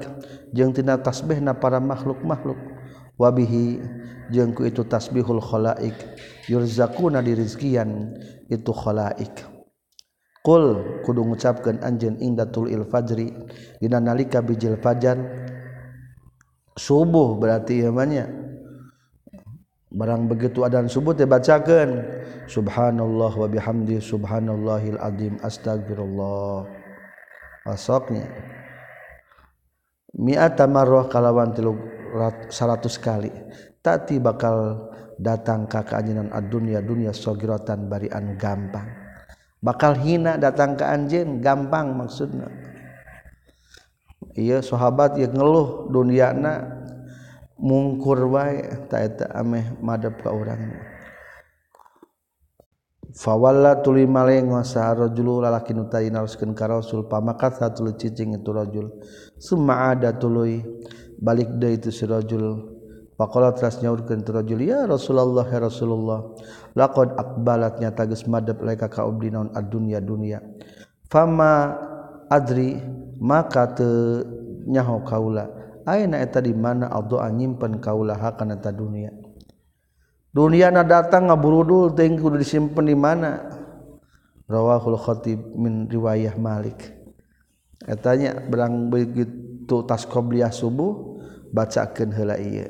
jeung 0.56 0.72
tina 0.72 0.96
tasbihna 0.96 1.60
para 1.60 1.84
makhluk-makhluk. 1.84 2.56
Wa 3.20 3.36
bihi 3.36 3.84
jeung 4.32 4.56
ku 4.56 4.64
itu 4.64 4.88
tasbihul 4.88 5.44
khalaik. 5.44 5.96
Yurzakuna 6.48 7.20
dirizkian 7.20 8.16
itu 8.48 8.72
khalaik. 8.72 9.44
Qul 10.40 11.00
kudu 11.04 11.20
ngucapkeun 11.20 11.84
anjeun 11.84 12.16
indatul 12.24 12.72
il 12.72 12.88
fajri 12.88 13.28
dina 13.84 14.00
nalika 14.00 14.40
bijil 14.40 14.80
fajar. 14.80 15.20
Subuh 16.80 17.36
berarti 17.36 17.84
ieu 17.84 17.92
mah 17.92 18.08
barang 19.94 20.26
begitu 20.26 20.66
adzan 20.66 20.90
subuh 20.90 21.14
teh 21.14 21.30
bacakeun 21.30 22.02
subhanallah 22.50 23.32
wa 23.38 23.48
bihamdi 23.48 24.02
subhanallahil 24.02 24.98
azim 24.98 25.38
astagfirullah 25.46 26.66
masuknya 27.64 28.26
mi'ata 30.18 30.70
marrah 30.70 31.10
kalawan 31.10 31.54
100 31.54 32.54
kali. 33.02 33.34
Tati 33.84 34.22
bakal 34.22 34.88
datang 35.20 35.68
ka 35.68 35.84
kaanjeunna 35.84 36.32
ad-dunya 36.32 36.80
dunya 36.80 37.12
sagiratan 37.12 37.90
barian 37.90 38.38
gampang. 38.40 38.88
Bakal 39.60 40.00
hina 40.00 40.40
datang 40.40 40.80
ka 40.80 40.94
anjeun 40.94 41.44
gampang 41.44 41.92
maksudna. 41.98 42.48
Ieu 44.34 44.64
sahabat 44.64 45.20
ieu 45.20 45.30
ngeluh 45.30 45.92
duniana 45.92 46.83
mungkur 47.60 48.26
wae 48.30 48.88
taeta 48.90 49.30
ameh 49.34 49.78
madep 49.82 50.22
ka 50.22 50.30
urang. 50.34 50.74
Fawalla 53.14 53.78
tuli 53.86 54.10
malengo 54.10 54.58
rajul 54.66 55.46
lalaki 55.46 55.78
nu 55.78 55.86
tadi 55.86 56.10
ka 56.58 56.66
rasul 56.66 57.06
pamakat 57.06 57.62
satul 57.62 57.94
cicing 57.94 58.34
itu 58.42 58.50
rajul. 58.50 58.90
Summa 59.38 59.94
ada 59.94 60.18
tuluy 60.18 60.66
balik 61.22 61.62
deui 61.62 61.78
itu 61.78 61.94
si 61.94 62.10
rajul. 62.10 62.74
Faqala 63.14 63.54
teras 63.54 63.78
nyaurkeun 63.78 64.26
tu 64.26 64.34
rajul 64.34 64.58
ya 64.66 64.90
Rasulullah 64.90 65.46
ya 65.46 65.62
Rasulullah 65.62 66.34
laqad 66.74 67.14
aqbalat 67.14 67.78
nyata 67.78 68.10
geus 68.10 68.26
madhep 68.26 68.58
laika 68.66 68.90
ka 68.90 69.06
abdi 69.06 69.30
naon 69.30 69.54
adunya 69.54 70.02
dunya 70.02 70.42
fama 71.14 71.78
adri 72.34 72.82
maka 73.22 73.70
teu 73.78 74.26
nyaho 74.66 75.06
kaula. 75.06 75.63
eta 75.88 76.40
di 76.40 76.56
mana 76.56 76.88
Abduldoa 76.90 77.30
nyimpen 77.32 77.80
kaulaha 77.84 78.32
hakana 78.32 78.60
ta 78.60 78.72
dunia? 78.72 79.12
Dunia 80.34 80.74
na 80.74 80.82
datang 80.82 81.30
ngaburudul 81.30 81.94
teuing 81.94 82.18
kudu 82.18 82.42
disimpen 82.42 82.90
di 82.90 82.98
mana? 82.98 83.54
Rawahul 84.50 84.98
khatib 84.98 85.40
min 85.56 85.86
riwayah 85.86 86.36
Malik. 86.42 86.90
Katanya 87.84 88.42
berang 88.42 88.90
begitu 88.90 89.86
tas 89.86 90.04
qobliyah 90.10 90.50
subuh 90.50 91.22
bacakeun 91.54 92.12
heula 92.12 92.36
ieu. 92.42 92.66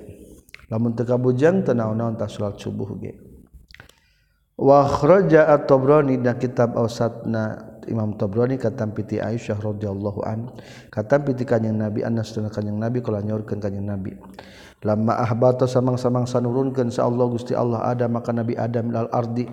Lamun 0.68 0.92
teu 0.98 1.08
kabujang 1.08 1.64
teu 1.64 1.78
naon-naon 1.78 2.20
tas 2.20 2.36
salat 2.36 2.60
subuh 2.60 2.98
ge. 3.00 3.16
Wa 4.60 4.86
kharaja 4.86 5.50
at-tabrani 5.50 6.22
da 6.22 6.38
kitab 6.38 6.78
awsatna 6.78 7.73
Imam 7.90 8.16
Tabrani 8.16 8.56
katam 8.60 8.92
piti 8.92 9.20
Aisyah 9.20 9.60
radhiyallahu 9.60 10.20
an 10.24 10.52
katam 10.92 11.28
piti 11.28 11.44
kanjing 11.44 11.76
Nabi 11.76 12.04
Anas 12.04 12.32
dan 12.32 12.48
kanjing 12.48 12.76
Nabi 12.76 13.04
kala 13.04 13.24
nyaurkeun 13.24 13.60
kanjing 13.60 13.88
Nabi. 13.88 14.16
Lamma 14.84 15.24
ahbata 15.24 15.64
samang-samang 15.64 16.28
sanurunkeun 16.28 16.92
sa 16.92 17.08
Allah 17.08 17.26
Gusti 17.32 17.56
Allah 17.56 17.84
Adam 17.88 18.20
maka 18.20 18.36
Nabi 18.36 18.54
Adam 18.60 18.92
lal 18.92 19.08
ardi. 19.12 19.48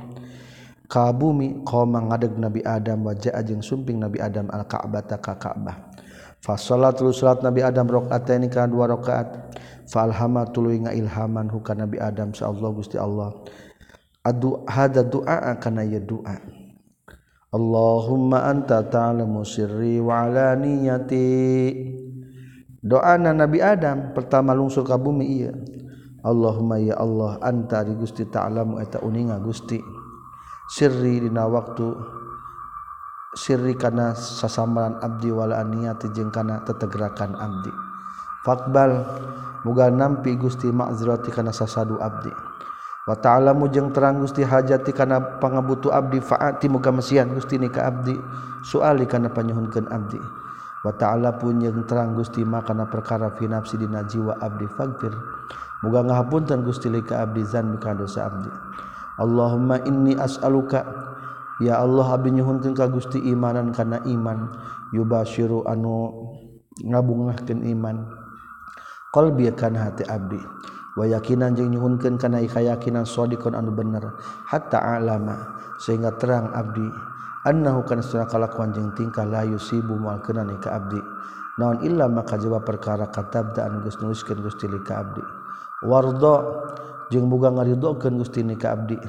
Ka 0.91 1.15
bumi 1.15 1.63
qoma 1.63 2.03
ngadeg 2.03 2.35
Nabi 2.35 2.67
Adam 2.67 3.07
wajah 3.07 3.39
ajeng 3.39 3.63
sumping 3.63 4.03
Nabi 4.03 4.19
Adam 4.19 4.51
al 4.51 4.67
Ka'bah 4.67 5.07
ta 5.07 5.23
ka 5.23 5.39
Ka'bah. 5.39 5.95
Salat 6.43 6.99
salat 6.99 7.47
Nabi 7.47 7.63
Adam 7.63 7.87
rakaat 7.87 8.27
ini 8.35 8.51
kan 8.51 8.67
dua 8.67 8.91
rakaat. 8.91 9.55
Falhama 9.87 10.47
tuluy 10.51 10.83
ngailhaman 10.83 11.47
hukana 11.51 11.87
Nabi 11.87 11.99
Adam 12.03 12.35
sa 12.35 12.51
Allah 12.51 12.71
Gusti 12.75 12.99
Allah 12.99 13.35
adu 14.21 14.65
hada 14.69 15.01
doa 15.01 15.57
kana 15.57 15.85
ya 15.85 16.01
doa 16.01 16.37
Allahumma 17.51 18.47
anta 18.47 18.79
ta'lamu 18.87 19.43
sirri 19.43 19.99
wa 19.99 20.23
alaniyati 20.23 21.27
doa 22.79 23.19
Nabi 23.19 23.59
Adam 23.59 24.15
pertama 24.15 24.55
lungsur 24.55 24.87
ka 24.87 24.95
bumi 24.95 25.27
iya 25.27 25.51
Allahumma 26.23 26.79
ya 26.79 26.95
Allah 26.95 27.43
anta 27.43 27.83
di 27.83 27.99
Gusti 27.99 28.29
ta'lamu 28.29 28.79
eta 28.79 29.03
uninga 29.03 29.41
Gusti. 29.43 29.81
Sirri 30.71 31.27
dina 31.27 31.51
waktu 31.51 31.91
sirri 33.35 33.75
kana 33.75 34.15
sasambaran 34.15 35.03
abdiwala 35.03 35.59
niati 35.67 36.13
jeung 36.15 36.31
kana 36.31 36.63
tetegerakan 36.63 37.35
abdi. 37.35 37.73
Fakbal 38.47 39.03
muga 39.67 39.91
nampi 39.91 40.39
Gusti 40.39 40.71
ma'zrati 40.71 41.35
kana 41.35 41.51
sasadu 41.51 41.99
abdi 41.99 42.50
wa 43.09 43.17
ta'alamu 43.17 43.69
jeung 43.73 43.91
terang 43.95 44.21
Gusti 44.21 44.45
hajati 44.45 44.93
kana 44.93 45.41
pangabutu 45.41 45.89
abdi 45.89 46.21
fa'ati 46.21 46.69
muga 46.69 46.93
mesian 46.93 47.33
Gusti 47.33 47.57
ni 47.57 47.73
ka 47.73 47.89
abdi. 47.89 48.17
Suali 48.61 49.09
kana 49.09 49.33
panyuhunkeun 49.33 49.89
abdi. 49.89 50.21
Wa 50.85 50.93
ta'ala 50.93 51.37
pun 51.41 51.61
jeung 51.65 51.85
terang 51.89 52.13
Gusti 52.13 52.45
ma 52.45 52.61
kana 52.61 52.89
perkara 52.89 53.33
fi 53.37 53.49
nafsi 53.49 53.81
dina 53.81 54.05
jiwa 54.05 54.37
abdi 54.41 54.69
fagfir. 54.69 55.13
Muga 55.81 56.05
ngahapunten 56.05 56.61
Gusti 56.61 56.93
li 56.93 57.01
ka 57.01 57.25
abdi 57.25 57.41
zanbi 57.41 57.81
kana 57.81 58.05
dosa 58.05 58.29
abdi. 58.29 58.53
Allahumma 59.17 59.81
inni 59.89 60.13
as'aluka. 60.17 60.85
Ya 61.61 61.81
Allah 61.81 62.05
abdi 62.17 62.37
nyuhunkeun 62.37 62.77
ka 62.77 62.89
Gusti 62.89 63.17
imanan 63.17 63.73
kana 63.73 64.05
iman. 64.05 64.53
Yubasyiru 64.93 65.65
anu 65.69 66.29
ngabungahkeun 66.85 67.65
iman. 67.77 68.05
Qalbi 69.13 69.49
kana 69.57 69.89
hati 69.89 70.05
abdi. 70.05 70.41
wayakinan 71.01 71.57
jeung 71.57 71.73
nyuhunkeun 71.73 72.21
kana 72.21 72.45
kayakinan 72.45 73.09
shadiqan 73.09 73.57
anu 73.57 73.73
bener. 73.73 74.13
Hatta 74.45 74.77
alama. 74.77 75.57
Sehingga 75.81 76.13
terang 76.21 76.53
abdi 76.53 76.85
annahu 77.49 77.89
kana 77.89 78.05
sunah 78.05 78.29
kalakuan 78.29 78.77
jeung 78.77 78.93
tingkah 78.93 79.25
la 79.25 79.49
yusibu 79.49 79.97
mal 79.97 80.21
kana 80.21 80.45
ka 80.61 80.77
abdi. 80.77 81.01
Naon 81.57 81.81
illa 81.85 82.05
maka 82.05 82.37
jawab 82.37 82.69
perkara 82.69 83.09
katabdaan 83.09 83.81
geus 83.81 83.97
nuliskeun 84.05 84.45
Gusti 84.45 84.69
li 84.69 84.81
ka 84.85 85.01
abdi. 85.01 85.25
Wardo 85.89 86.37
jeung 87.09 87.33
boga 87.33 87.49
ngaridokeun 87.49 88.21
Gusti 88.21 88.45
ni 88.45 88.61
ka 88.61 88.77
abdi. 88.77 89.01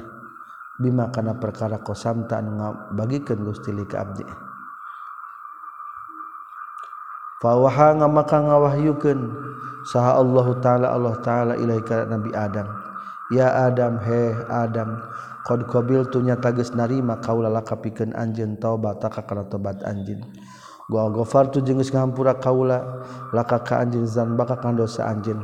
Bima 0.80 1.12
kana 1.12 1.36
perkara 1.36 1.84
kosamta 1.84 2.40
anu 2.40 2.56
bagikeun 2.96 3.44
Gusti 3.44 3.70
li 3.76 3.84
ka 3.84 4.00
abdi. 4.00 4.51
fawaha 7.42 7.98
maka 8.06 8.38
ngawahyukeun. 8.38 9.50
Saha 9.82 10.14
Allah 10.14 10.46
taala 10.62 10.86
Allah 10.94 11.18
taala 11.26 11.58
ilaika 11.58 12.06
Nabi 12.06 12.30
Adam. 12.38 12.70
Ya 13.34 13.50
Adam 13.66 13.98
he 13.98 14.30
Adam 14.46 15.02
qad 15.42 15.66
qabiltu 15.66 16.22
nya 16.22 16.38
tageus 16.38 16.70
narima 16.70 17.18
kaula 17.18 17.50
lakapikeun 17.50 18.14
anjeun 18.14 18.62
taubat 18.62 19.02
ka 19.02 19.26
kana 19.26 19.42
tobat 19.50 19.82
anjeun. 19.82 20.22
Gua 20.86 21.10
ghafartu 21.10 21.58
jeung 21.66 21.82
geus 21.82 21.90
ngampura 21.90 22.38
kaula 22.38 23.02
laka 23.34 23.58
ka 23.66 23.82
anjeun 23.82 24.06
zanba 24.06 24.46
ka 24.46 24.62
dosa 24.70 25.10
anjeun. 25.10 25.42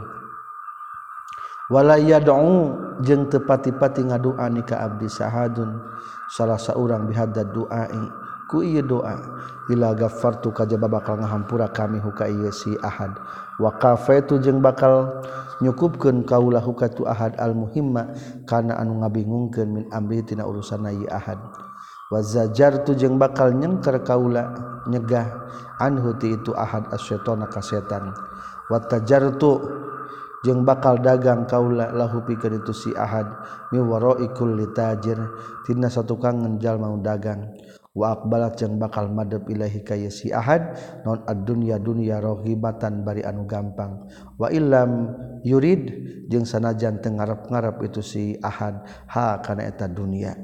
Wala 1.67 1.99
yad'u 1.99 3.03
jeung 3.03 3.27
tepati-pati 3.27 4.07
ngadua 4.07 4.47
ni 4.55 4.63
ka 4.63 4.87
abdi 4.87 5.11
sahadun 5.11 5.83
salah 6.31 6.63
saurang 6.63 7.11
bihadad 7.11 7.51
duai. 7.51 8.28
ku 8.49 8.65
ieu 8.65 8.81
doa 8.81 9.21
ila 9.69 9.93
gaffartu 9.93 10.49
kajaba 10.57 10.89
bakal 10.89 11.21
ngahampura 11.21 11.69
kami 11.69 12.01
huka 12.01 12.25
ieu 12.25 12.49
si 12.49 12.73
ahad. 12.81 13.13
Wa 13.61 13.77
kafaitu 13.77 14.41
jeung 14.41 14.65
bakal 14.65 15.21
nyukupkeun 15.61 16.25
kaula 16.25 16.57
huka 16.57 16.89
tu 16.89 17.05
ahad 17.05 17.37
al 17.37 17.53
muhimma 17.53 18.17
kana 18.49 18.81
anu 18.81 19.05
ngabingungkeun 19.05 19.69
min 19.69 19.85
amri 19.93 20.25
tina 20.25 20.49
urusan 20.49 20.89
ieu 20.89 21.05
ahad. 21.13 21.37
Wa 22.09 22.25
zajartu 22.25 22.97
jeung 22.97 23.21
bakal 23.21 23.53
nyengker 23.53 24.01
kaula 24.01 24.49
nyegah 24.89 25.29
anhu 25.77 26.17
ti 26.17 26.33
itu 26.33 26.57
ahad 26.57 26.89
asyaitana 26.89 27.53
ka 27.53 27.61
setan. 27.61 28.17
Wa 28.73 28.81
tajartu 28.81 29.61
jeung 30.47 30.65
bakal 30.65 31.03
dagang 31.05 31.45
kaula 31.45 31.93
lahu 31.93 32.25
pikeun 32.25 32.63
itu 32.63 32.73
si 32.73 32.91
ahad 32.97 33.29
mi 33.75 33.83
waraikul 33.83 34.57
litajir 34.57 35.19
tina 35.69 35.93
satukang 35.93 36.41
ngenjal 36.41 36.81
mau 36.81 36.97
dagang. 36.97 37.53
waakbalak 37.99 38.55
yang 38.63 38.79
bakal 38.79 39.11
madep 39.11 39.51
ilahi 39.51 39.83
kaya 39.83 40.07
si 40.07 40.31
ahad 40.31 40.79
non 41.03 41.27
ad-dunya 41.27 41.83
dunya 41.83 42.23
rohibatan 42.23 43.03
bari 43.03 43.27
anu 43.27 43.43
gampang. 43.51 44.07
Wa 44.39 44.55
illam 44.55 45.11
yurid 45.43 45.91
jeung 46.31 46.47
sanajan 46.47 47.03
teu 47.03 47.19
ngarep-ngarep 47.19 47.83
itu 47.91 48.01
si 48.01 48.39
ahad 48.39 48.87
ha 49.11 49.43
kana 49.43 49.67
eta 49.67 49.91
dunya. 49.91 50.39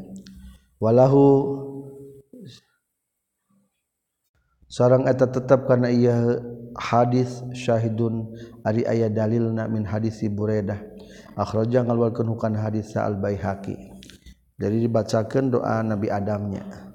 Walahu 0.82 1.24
seorang 4.66 5.06
eta 5.06 5.30
tetap 5.30 5.70
karena 5.70 5.86
ia 5.94 6.18
hadis 6.74 7.46
syahidun 7.54 8.34
ari 8.66 8.82
aya 8.82 9.06
dalilna 9.06 9.70
min 9.70 9.86
hadisi 9.86 10.26
buredah 10.26 10.82
akhraja 11.38 11.86
ngalwalkeun 11.86 12.26
hukan 12.34 12.58
hadis 12.58 12.90
al 12.98 13.14
baihaqi 13.22 13.78
dari 14.58 14.82
dibacakan 14.82 15.50
doa 15.50 15.82
Nabi 15.82 16.10
Adamnya. 16.10 16.93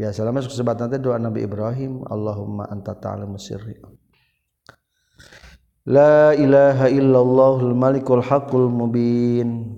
Biasa 0.00 0.24
lama 0.24 0.40
sebatan 0.40 0.88
teh 0.88 0.96
doa 0.96 1.20
Nabi 1.20 1.44
Ibrahim 1.44 2.08
Allahumma 2.08 2.64
anta 2.72 2.96
ta'lamu 2.96 3.36
sirri. 3.36 3.76
La 5.84 6.32
ilaha 6.32 6.88
illallahul 6.88 7.76
malikul 7.76 8.24
haqqul 8.24 8.72
mubin. 8.72 9.76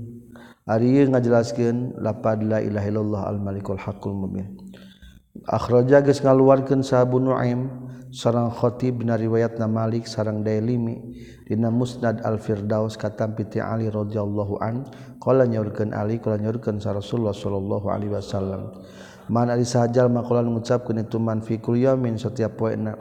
Ari 0.62 1.10
ngajelaskeun 1.10 1.98
lapad 1.98 2.46
la 2.46 2.62
ilaha 2.62 2.86
illallah 2.86 3.22
al 3.34 3.42
malikul 3.42 3.74
haqqul 3.74 4.14
mubin. 4.14 4.54
Akhraja 5.50 6.06
geus 6.06 6.22
ngaluarkeun 6.22 6.86
sahabu 6.86 7.18
nuaim 7.18 7.66
sarang 8.12 8.52
khatib 8.52 9.02
dina 9.02 9.16
riwayatna 9.18 9.66
malik 9.66 10.04
sarang 10.04 10.44
dailimi 10.44 11.18
dina 11.48 11.72
musnad 11.72 12.20
al 12.22 12.36
firdaus 12.36 13.00
katampi 13.00 13.48
ti 13.48 13.58
ali 13.58 13.88
radhiyallahu 13.88 14.60
an 14.60 14.84
qala 15.16 15.48
nyaurkeun 15.48 15.96
ali 15.96 16.20
qala 16.20 16.36
nyaurkeun 16.36 16.76
rasulullah 16.78 17.32
sallallahu 17.32 17.88
alaihi 17.88 18.12
wasallam 18.12 18.76
man 19.32 19.48
ari 19.48 19.64
sajal 19.64 20.12
maqalan 20.12 20.52
itu 21.00 21.16
man 21.16 21.40
fi 21.40 21.56
kulli 21.56 21.88
yamin 21.88 22.20
setiap 22.20 22.60
poena 22.60 22.92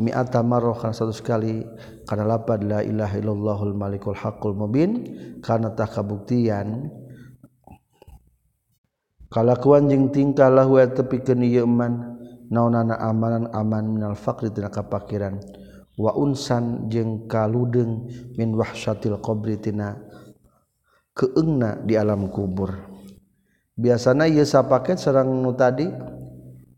mi'ata 0.00 0.40
marrah 0.40 0.72
kana 0.72 0.96
satu 0.96 1.12
sekali 1.12 1.68
kana 2.08 2.24
lapad 2.24 2.64
la 2.64 2.80
ilaha 2.80 3.20
illallahul 3.20 3.76
malikul 3.76 4.16
haqqul 4.16 4.56
mubin 4.56 5.04
kana 5.44 5.76
tah 5.76 5.84
kabuktian. 5.84 6.88
Kalakuan 9.28 9.92
jeung 9.92 10.08
tingkah 10.08 10.48
lahu 10.48 10.80
tepikeun 10.80 11.44
ieu 11.44 11.68
man. 11.68 12.16
Naonana 12.48 12.96
amanan 12.96 13.52
aman 13.52 13.84
minal 13.92 14.16
faqri 14.16 14.48
tina 14.48 14.72
kapakiran 14.72 15.36
wa 16.00 16.16
unsan 16.16 16.88
jeung 16.88 17.28
kaludeng 17.28 18.08
min 18.40 18.56
wahsyatil 18.56 19.20
qabri 19.20 19.60
tina 19.60 20.00
keengna 21.12 21.76
di 21.84 21.92
alam 21.92 22.32
kubur 22.32 22.72
biasanya 23.78 24.26
Yesa 24.26 24.66
paket 24.66 24.98
serang 24.98 25.30
nu 25.30 25.54
tadi 25.54 25.86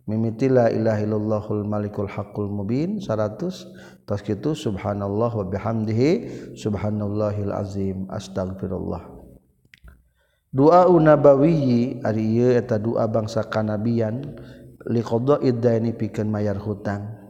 mimitilah 0.05 0.69
ilahillahul 0.71 1.65
malikul 1.65 2.07
hakul 2.07 2.53
mubin 2.53 3.01
100 3.01 4.05
tas 4.05 4.21
itu 4.27 4.53
subhanallah 4.53 5.31
wa 5.33 5.47
bihamdihi 5.49 6.11
subhanallahil 6.55 7.57
azim 7.57 8.05
astagfirullah 8.13 9.01
doa 10.51 10.91
unabawiyi 10.91 12.05
ari 12.05 12.37
ieu 12.37 12.53
eta 12.53 12.77
doa 12.77 13.07
bangsa 13.07 13.47
kanabian 13.49 14.37
liqada'id 14.89 15.61
daini 15.61 15.93
pikeun 15.93 16.31
mayar 16.31 16.57
hutang. 16.57 17.21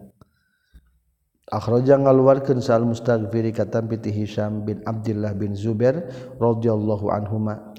Akhraja 1.50 1.98
ngaluarkeun 1.98 2.62
sal 2.62 2.86
mustaghfiri 2.86 3.50
katam 3.50 3.90
piti 3.90 4.14
Hisam 4.14 4.62
bin 4.62 4.86
Abdullah 4.86 5.34
bin 5.34 5.58
Zubair 5.58 6.06
radhiyallahu 6.38 7.10
anhuma. 7.10 7.69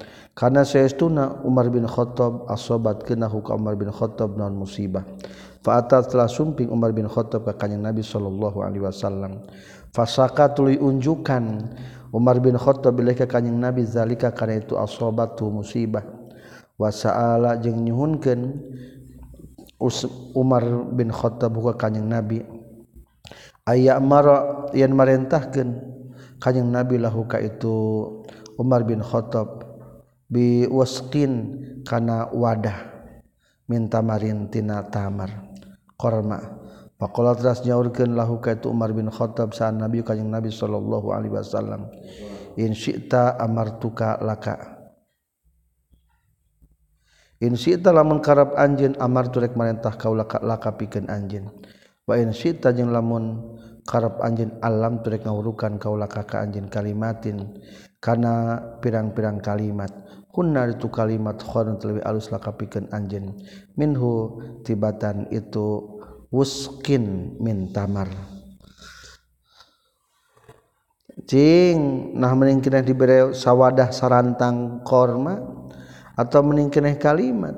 karena 0.41 0.65
sayauna 0.65 1.45
Umar 1.45 1.69
bin 1.69 1.86
Khattab 1.86 2.49
asobat 2.49 3.06
kena 3.06 3.30
hukum 3.30 3.62
Umar 3.62 3.77
bin 3.77 3.93
Khattab 3.93 4.34
non 4.34 4.58
musibah. 4.58 5.06
Faata 5.62 6.01
telah 6.01 6.25
sumping 6.25 6.65
Umar 6.73 6.97
bin 6.97 7.06
Khattab 7.06 7.45
ke 7.45 7.54
kanyang 7.54 7.93
Nabi 7.93 8.01
Shallallahu 8.01 8.65
Alaihi 8.65 8.82
Wasallam. 8.82 9.45
Fasaka 9.93 10.49
tuli 10.49 10.82
unjukan 10.82 11.69
Umar 12.10 12.41
bin 12.41 12.58
Khattab 12.58 12.97
bila 12.97 13.13
ke 13.13 13.30
kanyang 13.30 13.69
Nabi 13.69 13.86
zalika 13.86 14.34
karena 14.34 14.58
itu 14.58 14.73
asobat 14.82 15.38
tu 15.38 15.45
musibah. 15.54 16.01
Wasaala 16.82 17.62
jeng 17.62 17.77
nyuhunkan 17.86 18.58
Umar 20.34 20.65
bin 20.89 21.13
Khattab 21.13 21.54
buka 21.54 21.77
kanyang 21.77 22.10
Nabi. 22.10 22.41
Ayat 23.69 24.01
mara 24.01 24.65
yang 24.73 24.97
merintahkan 24.97 25.69
kanyang 26.41 26.73
Nabi 26.73 26.97
lahuka 26.97 27.38
itu 27.38 27.77
Umar 28.58 28.82
bin 28.89 29.06
Khattab. 29.06 29.61
Biwaskin 30.31 31.31
kana 31.83 32.31
wadah. 32.31 32.87
Minta 33.67 33.99
marintina 33.99 34.87
tamar. 34.87 35.51
Korma. 35.99 36.39
Pakola 36.95 37.33
teras 37.33 37.65
nyaurkeun 37.65 38.13
lahu 38.13 38.37
ka 38.39 38.55
itu 38.55 38.69
Umar 38.69 38.93
bin 38.93 39.09
Khattab 39.09 39.57
saan 39.57 39.81
Nabi 39.81 40.05
kanjeng 40.05 40.29
Nabi 40.29 40.53
sallallahu 40.53 41.09
alaihi 41.09 41.33
wasallam 41.33 41.89
in 42.61 42.77
syi'ta 42.77 43.41
amartuka 43.41 44.21
laka. 44.21 44.85
In 47.41 47.57
syi'ta 47.57 47.89
lamun 47.89 48.21
karab 48.21 48.53
anjeun 48.53 48.93
amar 49.01 49.33
turek 49.33 49.57
marentah 49.57 49.97
kaula 49.97 50.29
laka 50.45 50.77
pikeun 50.77 51.09
anjeun. 51.09 51.49
Wa 52.05 52.21
in 52.21 52.29
syi'ta 52.37 52.69
jeung 52.69 52.93
lamun 52.93 53.57
karab 53.81 54.21
anjeun 54.21 54.61
alam 54.61 55.01
turek 55.01 55.25
ngawurukan 55.25 55.81
kaula 55.81 56.05
ka 56.05 56.21
anjeun 56.37 56.69
kalimatin 56.69 57.49
kana 57.97 58.61
pirang-pirang 58.77 59.41
kalimat 59.41 59.89
kunna 60.31 60.67
itu 60.71 60.87
kalimat 60.87 61.37
khairun 61.43 61.77
lebih 61.77 62.03
alus 62.07 62.31
lakapikeun 62.31 62.87
anjeun 62.95 63.35
minhu 63.75 64.39
tibatan 64.63 65.27
itu 65.29 65.99
wuskin 66.31 67.35
min 67.37 67.69
tamar. 67.75 68.07
Cing 71.27 72.11
nah 72.17 72.33
mending 72.33 72.63
kena 72.63 72.81
diberi 72.81 73.35
sawadah 73.35 73.91
sarantang 73.93 74.81
korma 74.87 75.37
atau 76.15 76.39
mending 76.41 76.71
kena 76.71 76.95
kalimat. 76.97 77.55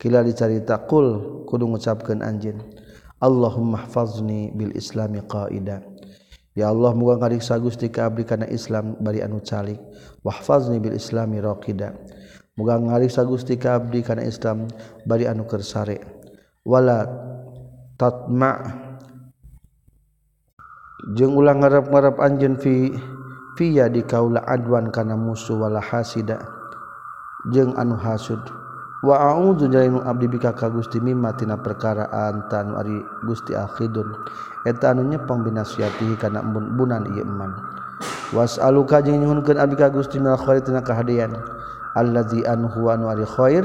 Kila 0.00 0.24
dicarita 0.24 0.80
kul 0.88 1.44
kudu 1.44 1.68
ngucapkeun 1.68 2.24
anjeun 2.24 2.56
Allahumma 3.20 3.84
hfazni 3.84 4.48
bil 4.56 4.72
islami 4.72 5.20
qaida 5.28 5.84
ya 6.54 6.70
Allah 6.70 6.92
muga 6.94 7.18
ngariksa 7.20 7.58
Gusti 7.62 7.90
ka 7.90 8.10
abdi 8.10 8.26
kana 8.26 8.46
Islam 8.50 8.98
bari 9.02 9.22
anu 9.22 9.42
calik. 9.42 9.78
Wahfazni 10.22 10.78
bil 10.78 10.94
islami 10.94 11.40
raqida. 11.40 11.96
Muga 12.58 12.76
ngariksa 12.76 13.24
Gusti 13.24 13.56
ka 13.56 13.80
abdi 13.80 14.04
kana 14.04 14.22
Islam 14.26 14.68
bari 15.08 15.24
anu 15.24 15.48
keur 15.48 15.64
sare 15.64 15.98
wala 16.66 17.08
tatma. 17.96 18.86
Jeung 21.16 21.32
ulah 21.32 21.56
ngarep-ngarep 21.56 22.20
anjeun 22.20 22.60
fi 22.60 22.92
fiya 23.56 23.88
di 23.88 24.04
kaula 24.04 24.44
adwan 24.44 24.92
kana 24.92 25.16
musuh 25.16 25.56
wala 25.56 25.80
hasida. 25.80 26.44
Jeung 27.56 27.72
anu 27.80 27.96
hasud 27.96 28.59
waudzujalinu 29.00 30.04
abdi 30.04 30.28
bika 30.28 30.52
ka 30.52 30.68
Gusti 30.68 31.00
mimatina 31.00 31.56
perkara 31.56 32.08
antan 32.12 32.76
ari 32.76 33.00
Gusti 33.24 33.56
akhidun. 33.56 34.12
Eta 34.68 34.92
anu 34.92 35.08
nyepeng 35.08 35.40
binasiatihi 35.40 36.20
kana 36.20 36.44
bunan 36.44 37.08
ieu 37.16 37.24
iman 37.24 37.56
was'aluka 38.36 39.00
jeung 39.00 39.24
nyuhunkeun 39.24 39.56
abdi 39.56 39.74
ka 39.80 39.88
Gusti 39.88 40.20
mil 40.20 40.36
khair 40.36 40.60
tina 40.60 40.84
kahadean 40.84 41.32
allazi 41.96 42.44
an 42.44 42.68
huwa 42.68 42.94
anu 42.94 43.08
ari 43.08 43.24
khair 43.24 43.64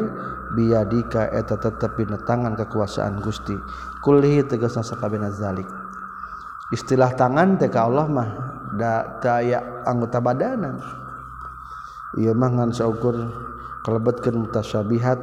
biyadika 0.55 1.27
eta 1.35 1.59
tetep 1.59 1.99
dina 1.99 2.15
tangan 2.23 2.55
kekuasaan 2.55 3.19
Gusti. 3.19 3.59
Kullihi 4.07 4.47
tegasna 4.47 4.87
sakabehna 4.87 5.35
zalik. 5.35 5.67
Istilah 6.71 7.11
tangan 7.13 7.59
teh 7.59 7.67
ka 7.67 7.85
Allah 7.85 8.07
mah 8.07 8.29
da 8.79 9.19
aya 9.19 9.83
anggota 9.83 10.23
badanan. 10.23 10.79
Ieu 12.15 12.31
mah 12.31 12.55
ngan 12.55 12.71
saukur 12.71 13.19
kalebetkeun 13.85 14.49
mutasyabihat 14.49 15.21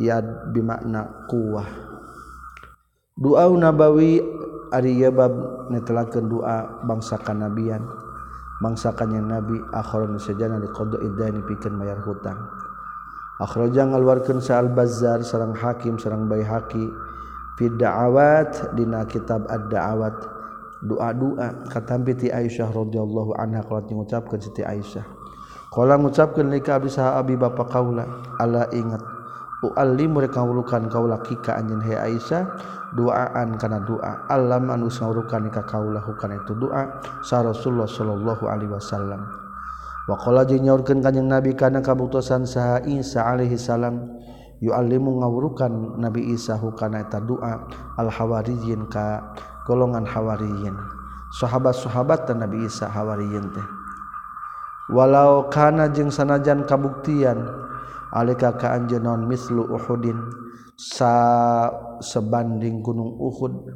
yad 0.00 0.24
bimakna 0.56 1.28
quwah 1.28 1.68
doa 3.20 3.44
nabawi 3.52 4.24
ari 4.72 5.02
bab 5.10 5.34
netelakeun 5.68 6.30
doa 6.30 6.80
bangsa 6.86 7.18
kanabian. 7.20 7.82
Mangsakana 8.60 9.24
nabi 9.24 9.56
akhiran 9.72 10.20
sajana 10.20 10.60
di 10.60 10.68
qada 10.68 11.00
idani 11.00 11.40
pikeun 11.48 11.80
mayar 11.80 12.04
hutang. 12.04 12.36
Akhraja 13.40 13.88
ngaluarkeun 13.88 14.44
sa 14.44 14.60
al 14.60 14.68
bazzar 14.68 15.24
sareng 15.24 15.56
hakim 15.56 15.96
sareng 15.96 16.28
baihaqi 16.28 16.84
fi 17.56 17.72
da'awat 17.72 18.76
dina 18.76 19.08
kitab 19.08 19.48
ad-da'awat. 19.48 20.16
Doa-doa 20.84 21.72
katampi 21.72 22.16
ti 22.16 22.28
Aisyah 22.28 22.68
radhiyallahu 22.68 23.36
anha 23.36 23.64
qalat 23.64 23.88
ngucapkeun 23.88 24.44
Siti 24.44 24.60
Aisyah. 24.60 25.19
Kala 25.70 25.94
ngucapkeun 25.94 26.50
li 26.50 26.58
ka 26.58 26.82
abi 26.82 26.90
saha 26.90 27.22
abi 27.22 27.38
bapa 27.38 27.62
kaula, 27.70 28.02
ala 28.42 28.66
ingat 28.74 28.98
uallimu 29.62 30.18
rek 30.18 30.34
ngawulukan 30.34 30.90
kaula 30.90 31.22
kika 31.22 31.54
anjeun 31.62 31.78
he 31.84 31.94
Aisyah 31.94 32.42
doaan 32.98 33.54
kana 33.54 33.78
doa. 33.86 34.26
Alam 34.26 34.66
anu 34.72 34.90
ngawulukan 34.90 35.46
ka 35.52 35.62
kaula 35.62 36.02
hukana 36.02 36.42
itu 36.42 36.58
doa 36.58 36.98
sa 37.22 37.46
Rasulullah 37.46 37.86
sallallahu 37.86 38.50
alaihi 38.50 38.72
wasallam. 38.72 39.22
Wa 40.10 40.18
qala 40.18 40.42
jeung 40.42 40.66
nyaurkeun 40.66 41.06
kanjing 41.06 41.30
Nabi 41.30 41.54
kana 41.54 41.84
kabutusan 41.86 42.50
saha 42.50 42.82
Isa 42.90 43.22
alaihi 43.22 43.54
salam 43.54 44.10
yuallimu 44.58 45.22
ngawulukan 45.22 46.02
Nabi 46.02 46.34
Isa 46.34 46.58
hukana 46.58 47.06
eta 47.06 47.22
doa 47.22 47.70
al 47.94 48.10
hawariyin 48.10 48.90
ka 48.90 49.22
golongan 49.70 50.02
hawariyin. 50.02 50.74
Sahabat-sahabat 51.30 52.26
Nabi 52.34 52.66
Isa 52.66 52.90
hawariyin 52.90 53.54
teh. 53.54 53.79
walau 54.90 55.46
kana 55.48 55.90
jeung 55.94 56.10
sanajan 56.10 56.66
kabuktian 56.66 57.46
alika 58.10 58.58
ka 58.58 58.74
anjeun 58.74 59.26
mislu 59.30 59.66
uhudin 59.70 60.18
sa 60.74 61.12
sebanding 62.02 62.82
gunung 62.82 63.14
uhud 63.18 63.70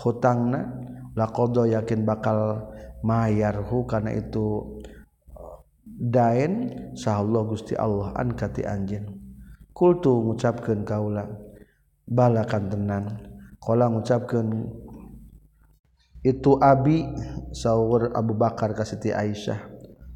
hutangna 0.00 0.72
laqad 1.12 1.68
yakin 1.68 2.02
bakal 2.08 2.70
mayarhu 3.04 3.84
kana 3.84 4.14
itu 4.16 4.80
dain 5.84 6.74
sahallah 6.96 7.44
Gusti 7.46 7.76
Allah 7.76 8.16
an 8.16 8.34
kati 8.34 8.64
anjeun. 8.64 9.20
Kultu 9.74 10.22
ngucapkeun 10.22 10.86
kaula 10.86 11.26
balakan 12.06 12.70
tenan. 12.70 13.04
Qala 13.58 13.90
ngucapkeun 13.90 14.70
itu 16.24 16.52
abi 16.62 17.04
sahur 17.52 18.14
Abu 18.14 18.38
Bakar 18.38 18.72
ka 18.72 18.86
Siti 18.86 19.10
Aisyah. 19.10 19.73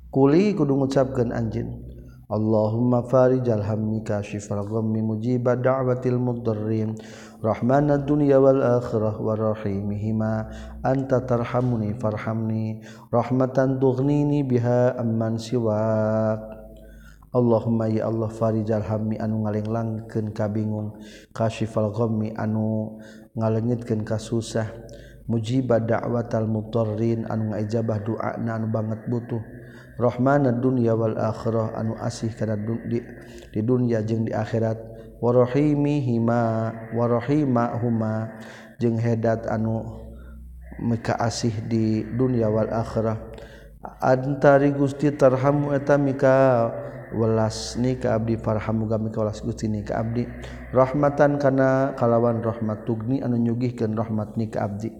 kuli 0.08 0.56
kudu 0.56 0.72
ngucapkeun 0.72 1.32
anjing 1.32 1.88
Allahumma 2.28 3.08
farijal 3.08 3.64
hammi 3.64 4.04
kashifal 4.04 4.60
ghammi 4.68 5.00
mujiba 5.00 5.56
da'watil 5.56 6.20
mudarrin 6.20 6.92
rahmanad 7.40 8.04
dunya 8.04 8.36
wal 8.36 8.60
akhirah 8.60 9.16
wa 9.16 9.32
rahimihima 9.32 10.44
anta 10.84 11.24
tarhamuni 11.24 11.96
farhamni 11.96 12.84
rahmatan 13.08 13.80
tughnini 13.80 14.44
biha 14.44 14.92
amman 15.00 15.40
siwak. 15.40 16.36
Allahumma 17.32 17.88
ya 17.88 18.12
Allah 18.12 18.28
farijal 18.28 18.84
hammi 18.84 19.16
anu 19.16 19.48
ngalenglangkeun 19.48 20.28
kabingung 20.36 21.00
kashifal 21.32 21.88
ghammi 21.96 22.36
anu 22.36 23.00
ngalengitkeun 23.40 24.04
kasusah 24.04 24.68
mujiba 25.24 25.80
da'watal 25.80 26.44
mudarrin 26.44 27.24
anu 27.24 27.56
ngaijabah 27.56 28.04
doa 28.04 28.36
anu 28.36 28.68
banget 28.68 29.00
butuh. 29.08 29.57
Rohmana 29.98 30.54
dunya 30.54 30.94
wal 30.94 31.18
akhirah 31.18 31.74
anu 31.74 31.98
asih 31.98 32.30
kana 32.30 32.54
di, 32.86 33.02
di 33.50 33.60
dunya 33.66 33.98
jeung 34.06 34.22
di 34.22 34.30
akhirat. 34.30 34.78
Warohimi 35.18 35.98
hima 35.98 36.70
warohima 36.94 37.74
huma 37.82 38.38
jeung 38.78 38.94
hedat 39.02 39.50
anu 39.50 39.82
mika 40.78 41.18
asih 41.18 41.50
di 41.66 42.06
dunya 42.06 42.46
wal 42.46 42.70
akhirah. 42.70 43.18
Antari 43.98 44.70
Gusti 44.70 45.10
tarhamu 45.10 45.74
eta 45.74 45.98
mika 45.98 46.70
welas 47.10 47.74
ni 47.74 47.98
ka 47.98 48.14
abdi 48.14 48.38
farhamu 48.38 48.86
gami 48.86 49.10
ka 49.10 49.26
welas 49.26 49.42
Gusti 49.42 49.66
ni 49.66 49.82
ka 49.82 49.98
abdi. 49.98 50.22
Rahmatan 50.70 51.42
kana 51.42 51.98
kalawan 51.98 52.38
rahmat 52.38 52.86
tugni 52.86 53.18
anu 53.18 53.34
nyugihkeun 53.34 53.98
rahmat 53.98 54.38
ni 54.38 54.46
ka 54.46 54.70
abdi. 54.70 54.94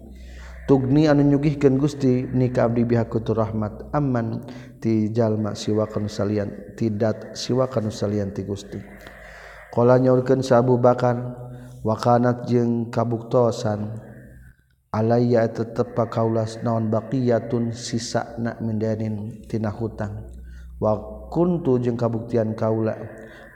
Tugni 0.67 1.07
anu 1.07 1.23
nyugihkeun 1.23 1.79
Gusti 1.79 2.27
ni 2.27 2.51
ka 2.51 2.67
abdi 2.67 2.83
bihakutur 2.83 3.39
rahmat. 3.39 3.87
Aman 3.95 4.43
ti 4.79 5.11
jalma 5.11 5.53
siwakan 5.53 6.07
salian 6.07 6.75
tidak 6.79 7.35
siwakan 7.35 7.91
salian 7.91 8.31
ti 8.31 8.47
Gusti. 8.47 8.79
Qala 9.69 10.01
nyaurkeun 10.01 10.41
sa 10.41 10.63
Abu 10.63 10.81
Bakar 10.81 11.19
wakanat 11.85 12.49
jeung 12.49 12.89
kabuktosan 12.89 14.01
alayya 14.89 15.45
tetep 15.53 15.93
kaulas 16.09 16.57
naon 16.65 16.89
baqiyatun 16.89 17.75
sisana 17.75 18.57
mindanin 18.63 19.45
tina 19.45 19.69
hutang. 19.69 20.25
Wa 20.81 21.27
kuntu 21.29 21.77
jeung 21.77 21.99
kabuktian 21.99 22.57
kaula 22.57 22.97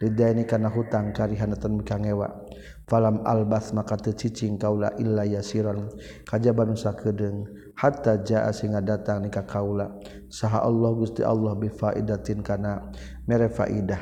ridaini 0.03 0.45
kana 0.45 0.69
hutang 0.69 1.15
karihanatan 1.15 1.79
mikangewa 1.79 2.45
falam 2.85 3.23
albas 3.23 3.71
maka 3.71 3.95
teu 3.95 4.13
cicing 4.13 4.59
kaula 4.59 4.93
illa 4.99 5.25
yasiran. 5.25 5.89
Kajaban 6.27 6.75
nusa 6.75 6.93
hatta 7.73 8.21
jaa 8.21 8.49
singa 8.53 8.81
datang 8.81 9.25
nikah 9.25 9.45
kaula 9.45 9.97
saha 10.29 10.61
Allah 10.63 10.91
Gusti 10.93 11.21
Allah 11.25 11.53
bi 11.57 11.69
faidatin 11.69 12.41
kana 12.45 12.93
mere 13.25 13.49
faidah. 13.49 14.01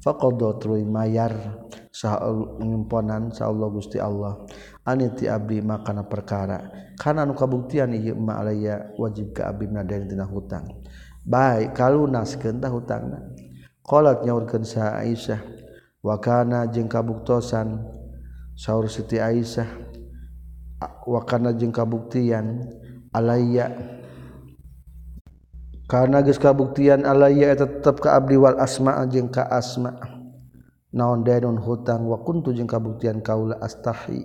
Faqadha 0.00 0.56
truy 0.56 0.80
mayar. 0.80 1.60
Saha 1.92 2.32
ngimponan 2.64 3.36
sa 3.36 3.52
Allah 3.52 3.68
Gusti 3.68 4.00
Allah. 4.00 4.48
Aniti 4.88 5.28
abdi 5.28 5.60
makana 5.60 6.08
perkara. 6.08 6.72
Kana 6.96 7.28
nu 7.28 7.36
kabuktian 7.36 7.92
ieu 7.92 8.16
ma 8.16 8.40
alaya 8.40 8.96
wajib 8.96 9.36
ka 9.36 9.52
abdi 9.52 9.68
nadain 9.68 10.08
tina 10.08 10.24
hutang. 10.24 10.64
Baik 11.20 11.76
kalunaskeun 11.76 12.64
tah 12.64 12.72
hutangna. 12.72 13.28
Qalat 13.84 14.24
nyaurkeun 14.24 14.64
sa 14.64 14.96
Aisyah 15.04 15.44
wa 16.00 16.16
kana 16.16 16.64
jeung 16.72 16.88
kabuktosan? 16.88 18.00
Saur 18.56 18.88
Siti 18.88 19.20
Aisyah 19.20 19.68
wakana 21.04 21.52
jeung 21.52 21.72
kabuktian 21.72 22.64
alaya. 23.10 23.70
Karena 25.90 26.22
geus 26.22 26.38
kabuktian 26.38 27.02
alaya 27.02 27.50
eta 27.50 27.66
tetep 27.66 27.98
ka 27.98 28.14
abdi 28.14 28.38
wal 28.38 28.58
asma 28.62 29.02
jeung 29.10 29.26
ka 29.26 29.42
asma. 29.50 29.98
Naon 30.94 31.26
daun 31.26 31.58
hutang? 31.58 32.06
Wa 32.06 32.22
kuntu 32.22 32.54
jeung 32.54 32.70
kabuktian 32.70 33.22
kaula 33.22 33.58
astahi. 33.58 34.22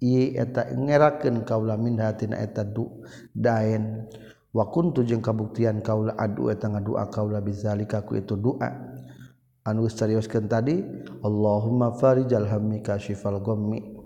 Ieu 0.00 0.32
eta 0.38 0.70
ngerakeun 0.70 1.44
kaula 1.44 1.74
min 1.76 1.98
hatina 1.98 2.38
eta 2.38 2.62
du 2.62 3.02
daen. 3.34 4.06
Wa 4.50 4.66
kuntu 4.70 5.02
jeung 5.06 5.22
kabuktian 5.22 5.82
kaula 5.82 6.14
adu 6.18 6.50
eta 6.50 6.66
ngadua 6.70 7.10
kaula 7.10 7.38
bizalika 7.38 8.02
ku 8.02 8.18
itu 8.18 8.34
doa 8.34 8.70
anu 9.62 9.86
seriuskeun 9.86 10.48
tadi 10.50 10.82
Allahumma 11.22 11.94
farijal 11.94 12.48
hammi 12.48 12.82
kashifal 12.82 13.38
ghammi. 13.38 13.99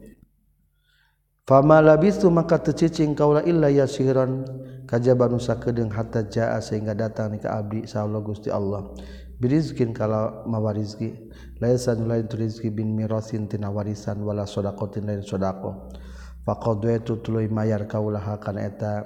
Fama 1.45 1.85
labistu 1.85 2.33
maka 2.33 2.57
tecicing 2.57 3.13
kaula 3.13 3.45
illa 3.45 3.69
yasiran 3.69 4.49
kajaban 4.89 5.37
nusa 5.37 5.61
kedeung 5.61 5.93
hatta 5.93 6.25
jaa 6.25 6.57
sehingga 6.57 6.97
datang 6.97 7.37
ka 7.37 7.61
abdi 7.61 7.85
saullah 7.85 8.25
Gusti 8.25 8.49
Allah. 8.49 8.89
Birizkin 9.37 9.93
kala 9.93 10.49
mawarizki 10.49 11.13
laisa 11.61 11.93
lain 12.01 12.25
turizki 12.33 12.73
bin 12.73 12.97
mirasin 12.97 13.45
tina 13.45 13.69
warisan 13.69 14.25
wala 14.25 14.49
sadaqatin 14.49 15.05
lain 15.05 15.21
sadaqah. 15.21 15.93
Faqadaitu 16.49 17.21
tuluy 17.21 17.53
mayar 17.53 17.85
kaula 17.93 18.25
hakana 18.25 18.65
eta 18.65 19.05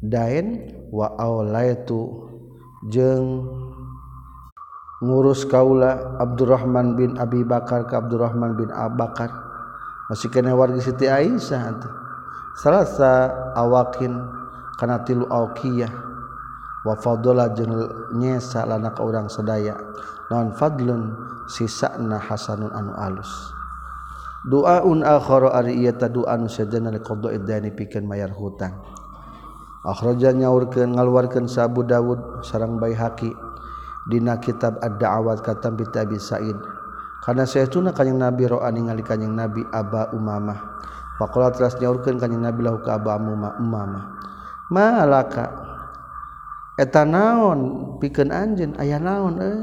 dain 0.00 0.72
wa 0.88 1.20
aulaitu 1.20 2.32
jeung 2.88 3.44
ngurus 5.04 5.44
kaula 5.44 6.16
Abdurrahman 6.16 6.96
bin 6.96 7.20
Abi 7.20 7.44
Bakar 7.44 7.84
ka 7.92 8.00
Abdurrahman 8.00 8.56
bin 8.56 8.72
Abakar 8.72 9.47
masih 10.08 10.32
kene 10.32 10.50
wargi 10.56 10.80
Siti 10.80 11.06
Aisyah 11.06 11.78
salasa 12.58 13.30
awakin 13.54 14.16
kana 14.80 15.04
tilu 15.04 15.28
auqiyah 15.28 15.92
wa 16.86 16.94
fadola 16.96 17.52
jeung 17.52 17.74
nyesa 18.16 18.64
lana 18.64 18.96
ka 18.96 19.04
urang 19.04 19.28
sadaya. 19.28 19.76
Non 20.28 20.52
fadlun? 20.52 21.16
Sisana 21.48 22.20
hasanun 22.20 22.68
anu 22.76 22.92
alus. 22.92 23.32
Doaun 24.44 25.00
akhara 25.00 25.56
ari 25.56 25.80
ieu 25.80 25.96
ta 25.96 26.12
doa 26.12 26.36
anu 26.36 26.44
sajana 26.44 26.92
li 26.92 27.00
qada'id 27.00 27.48
dani 27.48 27.72
pikeun 27.72 28.04
mayar 28.04 28.36
hutang. 28.36 28.76
Akhraja 29.80 30.36
nyaurkeun 30.36 30.92
ngaluarkeun 30.92 31.48
sa 31.48 31.64
Abu 31.64 31.88
Dawud 31.88 32.44
sareng 32.44 32.76
Baihaqi. 32.76 33.32
Dina 34.12 34.36
kitab 34.36 34.76
ad-da'awat 34.84 35.40
katam 35.40 35.80
bi 35.80 35.88
Abi 35.96 36.20
Sa'id. 36.20 36.56
karena 37.28 37.44
saya 37.44 37.68
tun 37.68 37.92
kanyang 37.92 38.24
nabi 38.24 38.48
roa 38.48 38.72
ningali 38.72 39.04
kanyang 39.04 39.36
nabi 39.36 39.60
Aba 39.68 40.08
Umamah. 40.16 40.80
Pakola 41.20 41.52
teras 41.52 41.76
nyaurkan 41.76 42.16
kanyang 42.16 42.48
nabi 42.48 42.64
lahu 42.64 42.80
ke 42.80 42.88
Aba 42.88 43.20
Umamah. 43.20 44.16
Malaka 44.72 45.52
eta 46.80 47.04
naon? 47.04 47.92
Pikeun 48.00 48.32
anjeun 48.32 48.80
aya 48.80 48.96
naon 48.96 49.44
eh? 49.44 49.60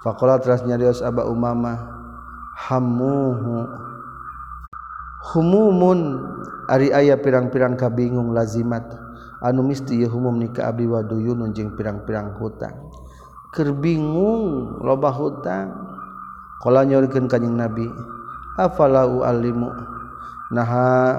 Pakola 0.00 0.40
teras 0.40 0.64
nyarios 0.64 1.04
Aba 1.04 1.28
Umamah 1.28 1.84
hamuhu 2.56 3.68
humumun. 5.36 6.00
Ari 6.72 6.96
aya 6.96 7.20
pirang-pirang 7.20 7.76
kabingung 7.76 8.32
lazimat. 8.32 8.88
Anu 9.44 9.60
misti 9.68 10.00
ye 10.00 10.08
humum 10.08 10.40
nikah 10.40 10.72
abdi 10.72 10.88
wa 10.88 11.04
duyunun 11.04 11.52
jeung 11.52 11.76
pirang-pirang 11.76 12.40
hutang. 12.40 12.88
Keur 13.52 13.76
bingung 13.76 14.80
loba 14.80 15.12
hutang. 15.12 15.93
Kala 16.62 16.86
nyorkeun 16.86 17.26
ka 17.26 17.38
Nabi, 17.38 17.90
afala 18.58 19.04
uallimu 19.10 19.68
naha 20.54 21.18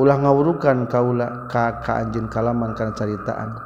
ulah 0.00 0.16
ngawurukan 0.16 0.88
kaula 0.88 1.44
ka 1.50 1.82
ka 1.84 2.00
anjeun 2.00 2.30
kalaman 2.30 2.72
kana 2.72 2.96
caritaan. 2.96 3.58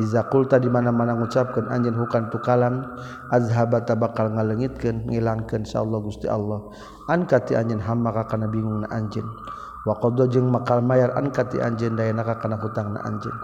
Iza 0.00 0.24
qulta 0.24 0.56
di 0.56 0.72
mana-mana 0.72 1.12
ngucapkeun 1.12 1.68
anjeun 1.68 1.92
hukan 2.00 2.32
tu 2.32 2.40
kalam 2.40 2.80
azhabata 3.28 3.92
bakal 3.92 4.32
ngaleungitkeun 4.32 5.04
ngilangkeun 5.10 5.68
insyaallah 5.68 6.00
Gusti 6.00 6.30
Allah. 6.30 6.64
Anka 7.12 7.44
ti 7.44 7.52
anjeun 7.52 7.82
hamma 7.82 8.08
ka 8.14 8.24
kana 8.36 8.48
bingungna 8.48 8.88
anjeun. 8.88 9.28
Wa 9.84 9.98
qadha 9.98 10.30
jeung 10.30 10.48
makal 10.48 10.80
mayar 10.80 11.12
anka 11.18 11.44
ti 11.44 11.60
anjeun 11.60 11.98
dayana 11.98 12.24
ka 12.24 12.40
kana 12.40 12.56
hutangna 12.56 13.04
anjeun. 13.04 13.36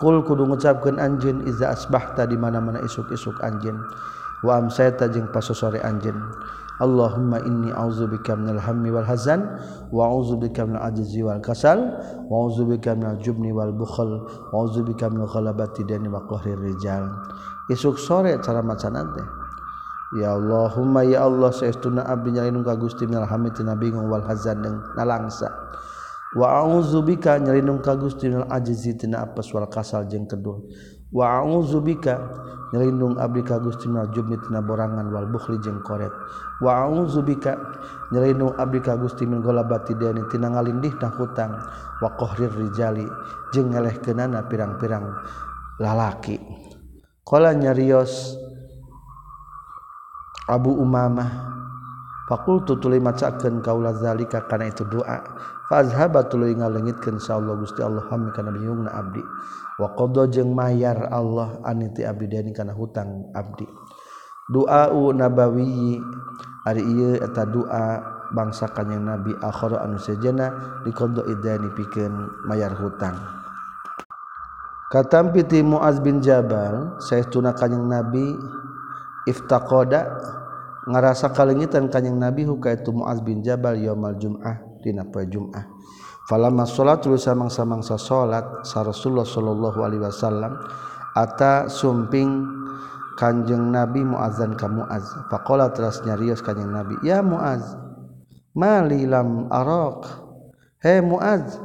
Kul 0.00 0.24
kudu 0.24 0.48
ngucapkeun 0.48 0.96
anjeun 0.96 1.44
iza 1.44 1.68
asbahta 1.74 2.24
di 2.24 2.38
mana-mana 2.40 2.80
isuk-isuk 2.80 3.44
anjeun. 3.44 3.76
wa 4.44 4.60
amsayta 4.60 5.08
jeung 5.08 5.32
pasusore 5.32 5.80
anjeun. 5.80 6.20
Allahumma 6.82 7.38
inni 7.46 7.70
a'udzubika 7.70 8.34
minal 8.34 8.58
hammi 8.58 8.90
wal 8.90 9.06
hazan 9.06 9.46
wa 9.94 10.10
a'udzubika 10.10 10.66
minal 10.66 10.82
ajzi 10.90 11.22
wal 11.22 11.38
kasal 11.38 11.78
wa 12.26 12.34
a'udzubika 12.34 12.98
minal 12.98 13.14
jubni 13.22 13.54
wal 13.54 13.70
bukhl 13.70 14.26
wa 14.26 14.56
a'udzubika 14.58 15.06
minal 15.06 15.30
ghalabati 15.30 15.86
dani 15.86 16.10
wa 16.10 16.26
qahrir 16.26 16.58
rijal. 16.58 17.06
Isuk 17.70 17.94
sore 17.96 18.34
cara 18.42 18.58
macanana 18.58 19.06
teh. 19.14 19.26
Ya 20.18 20.34
Allahumma 20.34 21.06
ya 21.06 21.30
Allah 21.30 21.54
saestuna 21.54 22.10
abdi 22.10 22.34
nyalin 22.34 22.66
ka 22.66 22.74
Gusti 22.74 23.06
minal 23.06 23.30
hammi 23.30 23.54
tina 23.54 23.78
bingung 23.78 24.10
wal 24.10 24.26
hazan 24.26 24.66
jeung 24.66 24.82
nalangsa. 24.98 25.54
Wa 26.34 26.58
a'udzubika 26.58 27.38
nyalin 27.38 27.78
ka 27.78 27.94
Gusti 27.94 28.34
minal 28.34 28.50
ajzi 28.50 28.98
tina 28.98 29.22
apes 29.22 29.46
wal 29.54 29.70
kasal 29.70 30.10
jeung 30.10 30.26
keduh 30.26 30.58
wauzubika 31.14 32.18
nyelindung 32.74 33.14
abdi 33.22 33.46
ka 33.46 33.62
Gusti 33.62 33.86
minal 33.86 34.10
jubni 34.10 34.34
tina 34.42 34.58
borangan 34.58 35.14
wal 35.14 35.30
bukhli 35.30 35.62
jeung 35.62 35.78
koret 35.86 36.10
bika 37.22 37.54
nyelindung 38.10 38.50
abdi 38.58 38.82
ka 38.82 38.98
Gusti 38.98 39.22
min 39.22 39.38
golabati 39.38 39.94
deni 39.94 40.26
tina 40.26 40.50
ngalindihna 40.50 41.08
hutang. 41.14 41.54
Wa 42.02 42.10
qahrir 42.18 42.50
rijali 42.50 43.06
jeung 43.54 43.70
ngelehkeunana 43.70 44.50
pirang-pirang 44.50 45.06
lalaki. 45.78 46.36
Qala 47.22 47.54
nyarios 47.54 48.34
Abu 50.50 50.74
Umamah 50.76 51.54
Fakultu 52.24 52.80
tuli 52.80 52.98
macakeun 53.00 53.60
kaula 53.60 53.94
zalika 53.94 54.44
kana 54.48 54.66
itu 54.68 54.82
doa. 54.88 55.22
fazhaba 55.74 56.30
tuluy 56.30 56.54
ngalengitkeun 56.54 57.18
insyaallah 57.18 57.58
Gusti 57.58 57.82
Allah 57.82 58.06
hami 58.06 58.30
kana 58.30 58.54
biungna 58.54 58.94
abdi. 58.94 59.18
Wa 59.74 59.90
qadha 59.98 60.30
jeung 60.30 60.54
mayar 60.54 61.10
Allah 61.10 61.58
aniti 61.66 62.06
abdi 62.06 62.30
deni 62.30 62.54
kana 62.54 62.70
hutang 62.70 63.34
abdi. 63.34 63.66
Doa 64.46 64.86
nabawi 65.10 65.98
ari 66.62 66.82
ieu 66.86 67.18
eta 67.18 67.42
doa 67.42 67.98
bangsa 68.30 68.70
kanjing 68.70 69.02
nabi 69.02 69.34
akhara 69.42 69.82
anu 69.82 69.98
sejena 69.98 70.78
diqada 70.86 71.26
idani 71.26 71.74
pikeun 71.74 72.46
mayar 72.46 72.70
hutang. 72.78 73.18
Katampi 74.94 75.42
ti 75.42 75.58
Muaz 75.66 75.98
bin 75.98 76.22
Jabal 76.22 77.02
saestuna 77.02 77.50
kanjing 77.50 77.82
nabi 77.82 78.30
iftaqada 79.26 80.06
ngarasa 80.86 81.34
kalengitan 81.34 81.90
kanjing 81.90 82.14
nabi 82.14 82.46
hukaitu 82.46 82.94
Muaz 82.94 83.18
bin 83.26 83.42
Jabal 83.42 83.74
yaumal 83.82 84.14
jum'ah. 84.14 84.73
Dina 84.84 85.08
poe 85.08 85.24
Jum'ah. 85.24 85.64
Falamma 86.28 86.68
salatul 86.68 87.16
samang-samangsa 87.16 87.96
salat 87.96 88.44
sa 88.68 88.84
Rasulullah 88.84 89.28
sallallahu 89.28 89.80
alaihi 89.80 90.04
wasallam 90.04 90.56
ata 91.16 91.68
sumping 91.68 92.64
Kanjeng 93.14 93.70
Nabi 93.70 94.02
muazan 94.02 94.58
ka 94.58 94.66
Muaz 94.66 95.06
faqala 95.30 95.70
teras 95.70 96.02
nyarios 96.02 96.42
kanjeng 96.42 96.74
Nabi 96.74 96.98
ya 97.06 97.22
Muaz 97.22 97.62
mali 98.58 99.06
lam 99.06 99.46
arak 99.54 100.02
he 100.82 100.98
Muaz 100.98 101.62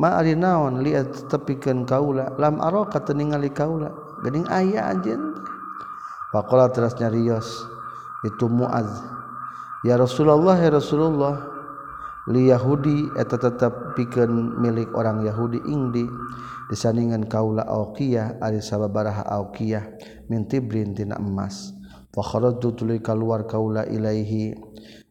ma 0.00 0.16
ari 0.16 0.32
naon 0.32 0.80
liat 0.80 1.28
tepikeun 1.28 1.84
kaula? 1.84 2.32
Lam 2.40 2.62
arak 2.64 2.96
teu 3.04 3.12
ningali 3.12 3.52
kaula 3.52 3.92
geuning 4.24 4.48
aya 4.48 4.88
anjeun. 4.88 5.36
Faqala 6.32 6.72
teras 6.72 6.96
nyarios 6.96 7.68
itu 8.24 8.48
Muaz 8.48 8.88
ya 9.84 10.00
Rasulullah 10.00 10.56
ya 10.56 10.72
Rasulullah 10.72 11.57
li 12.28 12.52
Yahudi 12.52 13.16
eta 13.16 13.40
tetap 13.40 13.96
pikeun 13.96 14.60
milik 14.60 14.92
orang 14.92 15.24
Yahudi 15.24 15.64
ingdi 15.64 16.04
disandingan 16.68 17.24
kaula 17.24 17.64
auqiyah 17.64 18.36
ari 18.44 18.60
sababaraha 18.60 19.24
auqiyah 19.24 19.84
min 20.28 20.44
tibrin 20.44 20.92
tina 20.92 21.16
emas. 21.16 21.72
Fa 22.12 22.20
kharajtu 22.20 22.76
tuluy 22.76 23.00
kaluar 23.00 23.48
kaula 23.48 23.88
ilaihi 23.88 24.52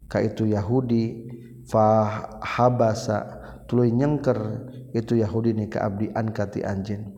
ka 0.06 0.22
itu 0.22 0.46
Yahudi 0.54 1.26
fa 1.66 2.06
habasa 2.40 3.26
tuluy 3.66 3.90
nyengker 3.90 4.70
itu 4.94 5.18
Yahudi 5.18 5.58
ni 5.58 5.66
ka 5.68 5.90
abdi 5.90 6.14
an 6.14 6.30
kati 6.30 6.62
anjeun. 6.62 7.18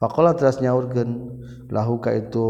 Faqala 0.00 0.34
teras 0.34 0.58
nyaurkeun 0.58 1.10
lahu 1.70 2.02
ka 2.02 2.12
itu 2.12 2.46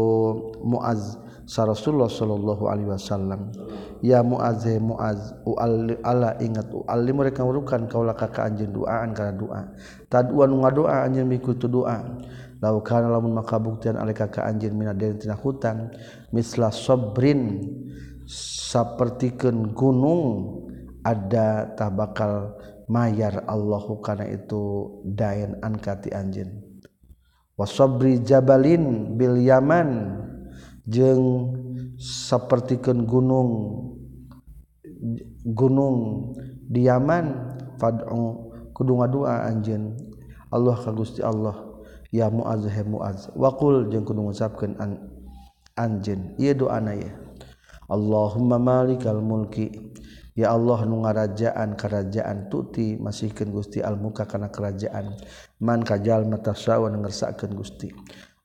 Muaz 0.65 1.15
sa 1.45 1.61
Rasulullah 1.69 2.09
sallallahu 2.09 2.65
alaihi 2.65 2.89
wasallam 2.89 3.53
ya 4.01 4.25
muaz 4.25 4.65
eh 4.65 4.81
muaz 4.81 5.37
ala 6.01 6.33
ingat 6.41 6.73
uali 6.73 7.11
mereka 7.13 7.45
urukan 7.45 7.85
kaula 7.85 8.17
ka 8.17 8.25
anjing 8.41 8.73
anjeun 8.73 8.81
duaan 8.81 9.09
kana 9.13 9.31
doa 9.37 9.61
taduan 10.09 10.49
ngadoa 10.57 11.05
anjeun 11.05 11.29
miku 11.29 11.53
tu 11.53 11.69
doa 11.69 12.01
lau 12.65 12.81
kana 12.81 13.13
lamun 13.13 13.37
maka 13.37 13.61
buktian 13.61 13.93
ale 13.93 14.17
ka 14.17 14.25
ka 14.25 14.41
anjeun 14.49 14.73
mina 14.73 14.97
tina 14.97 15.37
hutang 15.37 15.93
misla 16.33 16.73
sabrin 16.73 17.61
sapertikeun 18.25 19.77
gunung 19.77 20.25
ada 21.05 21.69
tak 21.77 21.93
bakal 21.93 22.57
mayar 22.89 23.45
Allahu 23.45 24.01
kana 24.01 24.25
itu 24.25 24.97
dayan 25.05 25.61
angkati 25.61 26.09
anjeun 26.09 26.65
wasabri 27.53 28.17
jabalin 28.25 29.13
bil 29.13 29.37
yaman 29.37 30.21
jeung 30.85 31.53
sapertikeun 31.97 33.09
gunung 33.09 33.51
gunung 35.45 35.97
di 36.65 36.85
Yaman 36.85 37.57
fad'u 37.77 38.53
kudu 38.73 38.97
ngadua 39.01 39.49
anjeun. 39.49 39.97
Allah 40.53 40.77
ka 40.77 40.93
Gusti 40.95 41.19
Allah 41.19 41.57
ya 42.13 42.29
Muaz 42.31 42.63
he 42.69 42.83
Muaz. 42.85 43.29
Waqul 43.35 43.91
jeung 43.91 44.05
kudu 44.05 44.23
ngucapkeun 44.23 44.77
an 44.79 45.09
anjeun. 45.75 46.37
Ieu 46.39 46.53
doana 46.55 46.95
ye 46.95 47.11
Allahumma 47.85 48.57
malikal 48.57 49.21
mulki. 49.21 49.93
Ya 50.35 50.51
Allah 50.51 50.83
nu 50.83 50.99
ngarajaan 51.07 51.79
karajaan 51.79 52.51
tuti 52.51 52.99
masihkeun 52.99 53.55
Gusti 53.55 53.79
al 53.79 53.95
muka 53.95 54.27
kana 54.27 54.51
kerajaan. 54.51 55.15
Man 55.63 55.79
kajal 55.85 56.27
matasawa 56.27 56.91
ngersakakeun 56.91 57.55
Gusti. 57.55 57.87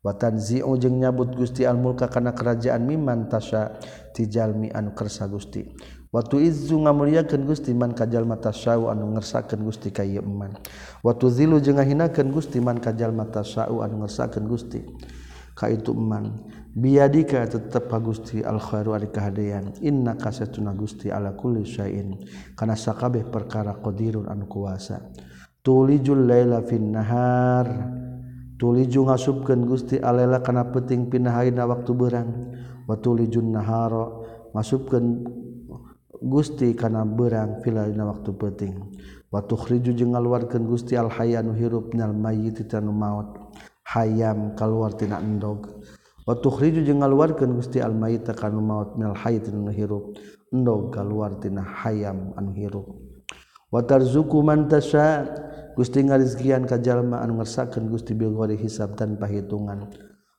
watan 0.04 0.40
ziujeng 0.40 1.00
nyabut 1.00 1.36
Gusti 1.36 1.66
almulka 1.66 2.08
kana 2.08 2.32
kerajaan 2.32 2.84
miman 2.84 3.28
tasya 3.28 3.76
tijalmi 4.16 4.72
anu 4.72 4.96
kersa 4.96 5.28
Gusti 5.28 5.68
Watu 6.10 6.42
izzu 6.42 6.74
ngamuliakeun 6.74 7.46
Gusti 7.46 7.70
man 7.70 7.94
kajalma 7.94 8.34
tasyau 8.42 8.90
anu 8.90 9.14
ngersakeun 9.14 9.62
Gusti 9.62 9.94
ka 9.94 10.02
ieu. 10.02 10.26
Watu 11.06 11.30
zilu 11.30 11.62
jeung 11.62 11.78
ngahinakeun 11.78 12.34
Gusti 12.34 12.58
man 12.58 12.82
kajalma 12.82 13.30
tasyau 13.30 13.78
anu 13.78 14.02
ngersakeun 14.02 14.42
Gusti 14.50 14.82
ka 15.54 15.70
itu 15.70 15.94
man. 15.94 16.50
Biadika 16.74 17.46
tetep 17.46 17.86
ka 17.86 18.02
Gusti 18.02 18.42
al 18.42 18.58
khairu 18.58 18.90
ari 18.90 19.06
kahadean. 19.06 19.78
Innaka 19.86 20.34
satuna 20.34 20.74
Gusti 20.74 21.14
ala 21.14 21.30
kulli 21.38 21.62
syai'in. 21.62 22.18
Kana 22.58 22.74
sakabeh 22.74 23.30
perkara 23.30 23.78
qadirun 23.78 24.26
anu 24.26 24.50
kuasa. 24.50 25.14
Tulijul 25.62 26.26
laila 26.26 26.58
fin 26.66 26.90
nahar. 26.90 27.70
tuliju 28.60 29.08
ngasubkeun 29.08 29.64
Gusti 29.64 29.96
alela 29.96 30.44
kana 30.44 30.68
penting 30.68 31.08
pinahaina 31.08 31.64
waktu 31.64 31.96
berang 31.96 32.52
wa 32.84 32.94
tulijun 33.00 33.56
nahara 33.56 34.12
masubkeun 34.52 35.24
Gusti 36.20 36.76
kana 36.76 37.08
berang 37.08 37.64
filaina 37.64 38.04
waktu 38.04 38.36
penting. 38.36 38.76
Wa 39.32 39.40
tukhriju 39.40 39.96
jeung 39.96 40.12
ngaluarkeun 40.12 40.68
Gusti 40.68 40.92
al 40.92 41.08
hayanu 41.08 41.56
hirup 41.56 41.96
nal 41.96 42.12
mayyit 42.12 42.60
tanu 42.68 42.92
maut. 42.92 43.40
Hayam 43.88 44.52
kaluar 44.52 44.92
tina 44.92 45.16
endog. 45.16 45.80
Wa 46.28 46.36
tukhriju 46.36 46.84
jeung 46.84 47.00
ngaluarkeun 47.00 47.56
Gusti 47.56 47.80
al 47.80 47.96
mayyit 47.96 48.28
kana 48.36 48.60
maut 48.60 49.00
nal 49.00 49.16
hayy 49.16 49.40
tina 49.40 49.72
hirup. 49.72 50.20
Endog 50.52 50.92
kaluar 50.92 51.40
tina 51.40 51.64
hayam 51.64 52.36
anu 52.36 52.52
hirup. 52.52 53.00
Wa 53.72 53.80
tarzuqu 53.80 54.44
man 54.44 54.68
tasya' 54.68 55.24
Gusti 55.80 56.04
ngarizkian 56.04 56.68
kajallma 56.68 57.24
anu 57.24 57.40
ngersakeun 57.40 57.88
Gusti 57.88 58.12
bilgori 58.12 58.60
hisab 58.60 59.00
tanpa 59.00 59.24
hitungan. 59.24 59.88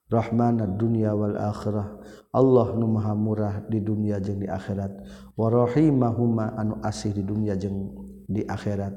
Rahmana 0.05 0.69
dunya 0.69 1.17
wal 1.17 1.33
akhirah. 1.33 1.97
Allah 2.29 2.77
nu 2.77 2.85
maha 2.85 3.17
murah 3.17 3.65
di 3.65 3.81
dunia 3.81 4.21
jeung 4.21 4.37
di 4.37 4.45
akhirat. 4.45 4.93
Wa 5.33 5.49
rahimahuma 5.49 6.53
anu 6.61 6.77
asih 6.85 7.17
di 7.17 7.25
dunia 7.25 7.57
jeung 7.57 7.89
di 8.29 8.45
akhirat. 8.45 8.93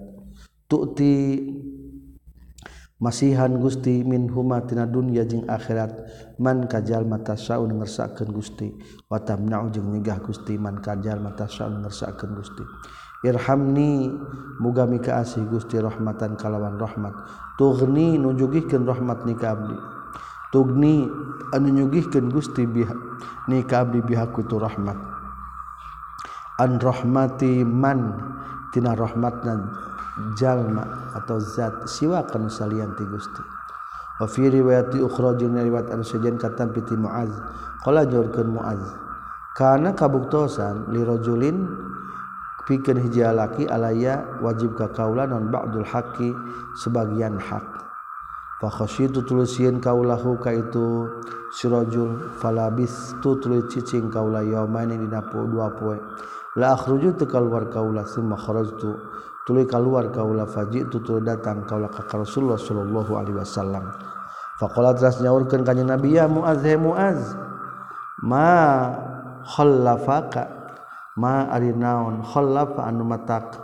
Tu'ti 0.68 1.48
masihan 3.00 3.57
Gusti 3.57 4.04
min 4.04 4.28
huma 4.28 4.61
tina 4.68 4.85
dunya 4.85 5.24
jeung 5.24 5.48
akhirat. 5.48 5.96
Man 6.37 6.68
kajal 6.68 7.09
mata 7.09 7.40
saun 7.40 7.72
ngersakeun 7.72 8.28
Gusti. 8.28 8.68
Wa 9.09 9.16
tamna'u 9.16 9.72
jeung 9.72 9.96
nyegah 9.96 10.20
Gusti. 10.20 10.61
Man 10.61 10.85
kajal 10.85 11.24
mata 11.24 11.48
saun 11.48 11.80
ngersakeun 11.80 12.37
Gusti. 12.37 12.64
Irhamni 13.24 14.12
mugami 14.60 15.00
kaasih 15.00 15.48
Gusti 15.48 15.80
rahmatan 15.80 16.37
kalawan 16.37 16.76
rahmat. 16.76 17.16
Tugni 17.56 18.20
nunjugihkeun 18.20 18.84
rahmat 18.84 19.24
ni 19.24 19.32
ka 19.32 19.56
abdi. 19.56 19.76
Tugni 20.52 21.08
anu 21.56 21.68
nyugihkeun 21.72 22.28
Gusti 22.28 22.68
biha 22.68 22.92
ni 23.48 23.64
ka 23.64 23.88
abdi 23.88 24.04
bihaku 24.04 24.44
tu 24.44 24.60
rahmat. 24.60 25.00
An 26.60 26.76
rahmati 26.78 27.64
man 27.64 28.12
tina 28.76 28.92
rahmatna 28.92 29.72
jalma 30.37 31.16
atau 31.16 31.40
zat 31.40 31.88
siwa 31.88 32.28
kanu 32.28 32.52
salian 32.52 32.92
ti 32.92 33.08
Gusti. 33.08 33.42
Wa 34.20 34.28
fi 34.28 34.53
riwayati 34.53 35.01
ukhra 35.01 35.32
jeung 35.40 35.57
riwayat 35.57 35.90
anu 35.90 36.05
sejen 36.05 36.36
katam 36.36 36.76
piti 36.76 36.92
Muaz. 36.94 37.32
Qala 37.80 38.05
jorkeun 38.05 38.53
Muaz 38.53 38.84
kana 39.55 39.94
kabuktosan 39.94 40.90
li 40.90 41.01
rajulin 42.64 42.66
pikir 42.66 42.96
hijlaki 42.96 43.68
alaya 43.68 44.24
wajib 44.42 44.74
ka 44.76 44.88
kaula 44.88 45.26
non 45.26 45.50
Ba'dul 45.50 45.84
Haqi 45.84 46.34
sebagian 46.82 47.38
hak. 47.38 47.62
Fakhoshi 48.60 49.04
itu 49.10 49.22
tulisin 49.22 49.80
kaulahu 49.80 50.38
ka 50.40 50.52
itu 50.52 51.08
sirojul 51.52 52.30
falabis 52.40 53.14
tu 53.20 53.36
tulis 53.40 53.64
cicing 53.68 54.10
kaula 54.10 54.42
yaumani 54.42 54.96
dina 54.96 55.22
po 55.22 55.44
dua 55.44 55.70
poe. 55.74 55.98
La 56.56 56.72
akhruju 56.72 57.12
tu 57.18 57.26
keluar 57.26 57.66
kaula 57.66 58.06
summa 58.06 58.36
kharajtu 58.38 58.94
tuluy 59.44 59.66
keluar 59.66 60.08
kaula 60.14 60.46
faji 60.46 60.86
tu 60.88 61.00
tuluy 61.02 61.20
datang 61.26 61.66
kaula 61.66 61.88
ka 61.90 62.16
Rasulullah 62.16 62.56
sallallahu 62.56 63.16
alaihi 63.18 63.36
wasallam. 63.36 63.90
Fakolanya 64.54 65.34
urkan 65.34 65.66
kanya 65.66 65.98
nabi 65.98 66.14
muaz 66.30 66.62
muaz 66.78 67.34
mahofaka 68.22 70.46
ma 71.18 71.46
ari 71.50 71.70
naon? 71.74 72.22
Kholaf 72.22 72.78
anu 72.78 73.06
matak 73.06 73.54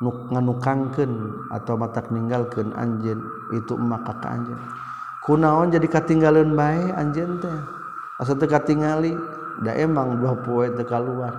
nuk 0.00 0.32
nganukangkeun 0.32 1.12
atau 1.52 1.74
matak 1.76 2.08
ninggalkeun 2.08 2.72
anjeun 2.74 3.20
itu 3.52 3.74
maka 3.76 4.16
ka 4.18 4.28
anjeun. 4.32 4.60
Kunaon 5.20 5.68
jadi 5.68 5.84
katinggaleun 5.84 6.56
bae 6.56 6.90
anjeun 6.96 7.38
teh? 7.38 7.58
Asa 8.20 8.36
teu 8.36 8.48
katingali? 8.48 9.12
Da 9.60 9.76
emang 9.76 10.16
dua 10.16 10.32
poe 10.40 10.72
teu 10.72 10.86
kaluar. 10.88 11.34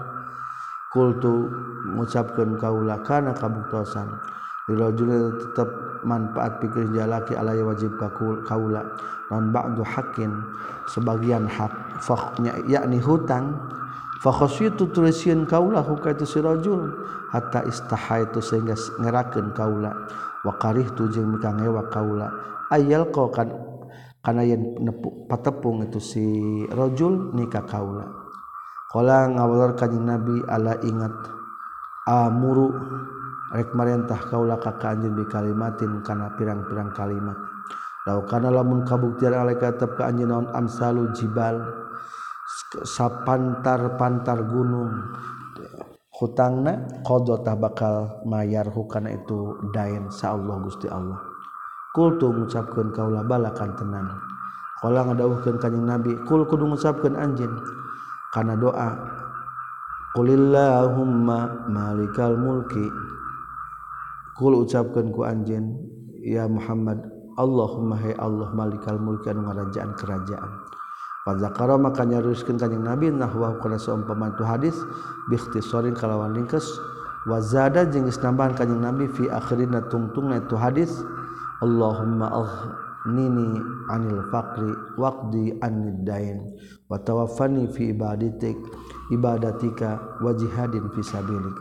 Kultu 0.94 1.50
mengucapkan 1.88 2.60
kaula 2.60 3.00
kana 3.02 3.32
kabuktosan 3.32 4.12
lirajulin 4.70 5.40
tetap 5.40 5.68
manfaat 6.06 6.62
pikir 6.62 6.86
jalaki 6.94 7.34
alaya 7.34 7.64
wajib 7.66 7.96
kaula. 8.46 8.84
Non 9.32 9.56
ba'du 9.56 9.82
hakin 9.88 10.30
sebagian 10.92 11.48
hak 11.48 11.72
faknya 12.04 12.52
yakni 12.68 13.00
hutang 13.00 13.56
itu 14.22 14.84
tulisien 14.94 15.50
kaulah 15.50 15.82
huka 15.82 16.14
itu 16.14 16.30
sirojul 16.30 16.94
hatta 17.34 17.66
istaha 17.66 18.22
itu 18.22 18.38
sehingga 18.38 18.78
ngeraken 19.02 19.50
kaulah 19.58 20.06
wakarih 20.46 20.86
tu 20.94 21.10
jeung 21.10 21.34
mika 21.34 21.50
ngewak 21.50 21.90
kaulah 21.90 22.30
ayal 22.70 23.10
kau 23.10 23.34
kan 23.34 23.50
karena 24.22 24.46
yang 24.46 24.62
nepu 24.78 25.26
patepung 25.26 25.82
itu 25.82 25.98
si 25.98 26.26
rojul 26.70 27.34
nikah 27.34 27.66
kaulah 27.66 28.06
kala 28.94 29.26
ngawalar 29.34 29.74
kanjeng 29.74 30.06
nabi 30.06 30.38
ala 30.46 30.78
ingat 30.86 31.14
amuru 32.06 32.70
rek 33.52 33.76
marentah 33.76 34.18
kaulah 34.32 34.58
ka 34.58 34.74
anjeun 34.80 35.14
bi 35.14 35.28
kalimatin 35.28 36.00
kana 36.02 36.34
pirang-pirang 36.40 36.96
kalimat. 36.96 37.36
Laukana 38.08 38.50
lamun 38.50 38.82
kabuktian 38.88 39.36
alaika 39.36 39.76
tetep 39.76 40.00
ka 40.00 40.10
anjeun 40.10 40.32
naon 40.32 40.48
amsalu 40.56 41.12
jibal. 41.14 41.60
Sapantar-pantar 42.80 44.48
gunung. 44.48 44.92
Hutangna 46.12 47.02
qada 47.02 47.58
bakal 47.58 48.24
mayar 48.30 48.70
hukana 48.70 49.12
itu 49.12 49.58
dain 49.74 50.08
sa 50.14 50.38
Allah 50.38 50.62
Gusti 50.62 50.88
Allah. 50.88 51.20
Kultu 51.92 52.32
ngucapkeun 52.32 52.94
kaula 52.96 53.26
balakan 53.26 53.76
tenan. 53.76 54.08
Qala 54.80 55.04
ngadawuhkeun 55.12 55.58
kanjing 55.60 55.84
nabi 55.84 56.14
kul 56.30 56.48
kudu 56.48 56.70
ngucapkeun 56.70 57.18
anjeun. 57.18 57.52
Kana 58.32 58.56
doa 58.56 58.96
qulillahumma 60.16 61.68
malikal 61.68 62.38
mulki. 62.40 62.86
Kul 64.38 64.64
ucapkeun 64.64 65.12
ku 65.12 65.28
anjeun 65.28 65.76
ya 66.22 66.46
Muhammad 66.48 67.02
Allahumma 67.36 67.98
hai 67.98 68.14
Allah 68.16 68.54
malikal 68.54 69.02
mulki 69.02 69.34
anu 69.34 69.50
ngarajaan 69.50 69.92
kerajaan 69.98 70.81
Fazakara 71.22 71.78
maka 71.78 72.02
nyaruskeun 72.02 72.58
kanjing 72.58 72.82
Nabi 72.82 73.14
nahwa 73.14 73.54
kana 73.62 73.78
saumpama 73.78 74.34
tu 74.34 74.42
hadis 74.42 74.74
bi 75.30 75.38
ikhtisarin 75.38 75.94
kalawan 75.94 76.34
ringkes. 76.34 76.66
Wa 77.30 77.38
zada 77.38 77.86
jeung 77.86 78.10
geus 78.10 78.18
nambahan 78.26 78.58
kanjing 78.58 78.82
Nabi 78.82 79.06
fi 79.06 79.30
akhirina 79.30 79.86
tungtungna 79.94 80.42
itu 80.42 80.58
hadis 80.58 80.90
Allahumma 81.62 82.26
aghnini 82.34 83.62
anil 83.94 84.26
faqri 84.34 84.74
waqdi 84.98 85.62
anid 85.62 86.02
dain 86.02 86.42
wa 86.90 86.98
tawaffani 86.98 87.70
fi 87.70 87.94
ibadatik 87.94 88.58
ibadatika 89.14 90.18
wa 90.26 90.34
jihadin 90.34 90.90
fi 90.90 91.06
sabilik. 91.06 91.54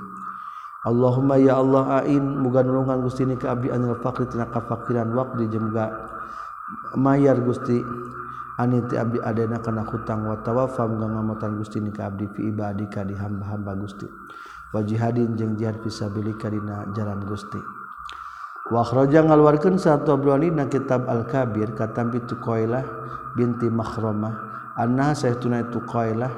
Allahumma 0.88 1.36
ya 1.36 1.60
Allah 1.60 2.08
ain 2.08 2.24
muga 2.40 2.64
nulungan 2.64 3.04
Gusti 3.04 3.28
ni 3.28 3.36
ka 3.36 3.52
abdi 3.52 3.68
anil 3.68 4.00
faqri 4.00 4.24
tina 4.32 4.48
kafakiran 4.48 5.12
waqdi 5.12 5.52
jeung 5.52 5.68
mayar 6.96 7.36
Gusti. 7.44 7.84
aniti 8.60 9.00
abdi 9.00 9.16
adena 9.24 9.64
kana 9.64 9.88
hutang 9.88 10.28
wa 10.28 10.36
tawafa 10.44 10.84
ngamamatan 10.84 11.56
gusti 11.56 11.80
ni 11.80 11.88
ka 11.88 12.12
abdi 12.12 12.28
fi 12.36 12.52
ibadika 12.52 13.00
di 13.08 13.16
hamba-hamba 13.16 13.72
gusti. 13.80 14.04
Wa 14.76 14.84
jihadin 14.84 15.34
jeung 15.40 15.56
jihad 15.56 15.80
fisabilika 15.80 16.52
dina 16.52 16.84
jalan 16.92 17.24
gusti. 17.24 17.58
Wa 18.68 18.84
akhraja 18.84 19.24
ngaluarkeun 19.24 19.80
satu 19.80 20.14
abrani 20.14 20.52
na 20.52 20.68
kitab 20.68 21.08
al 21.08 21.24
kabir 21.24 21.72
katampi 21.72 22.20
tuqailah 22.28 22.84
binti 23.34 23.66
mahramah 23.66 24.50
anna 24.78 25.16
tu 25.16 25.50
tuqailah 25.50 26.32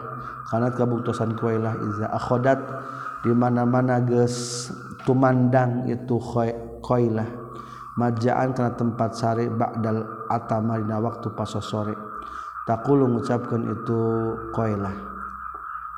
kana 0.49 0.69
kabuktosan 0.73 1.37
kuailah 1.37 1.75
iza 1.93 2.07
akhadat 2.13 2.61
di 3.23 3.31
mana-mana 3.33 4.03
geus 4.03 4.69
tumandang 5.07 5.87
itu 5.89 6.19
kuailah 6.83 7.29
majaan 7.97 8.57
kana 8.57 8.75
tempat 8.75 9.11
sare 9.15 9.47
ba'dal 9.53 10.29
atama 10.29 10.81
dina 10.81 10.99
waktu 10.99 11.33
pas 11.37 11.53
sore 11.61 12.12
takulu 12.69 13.11
mengucapkan 13.11 13.67
itu 13.67 14.01
koilah 14.55 15.13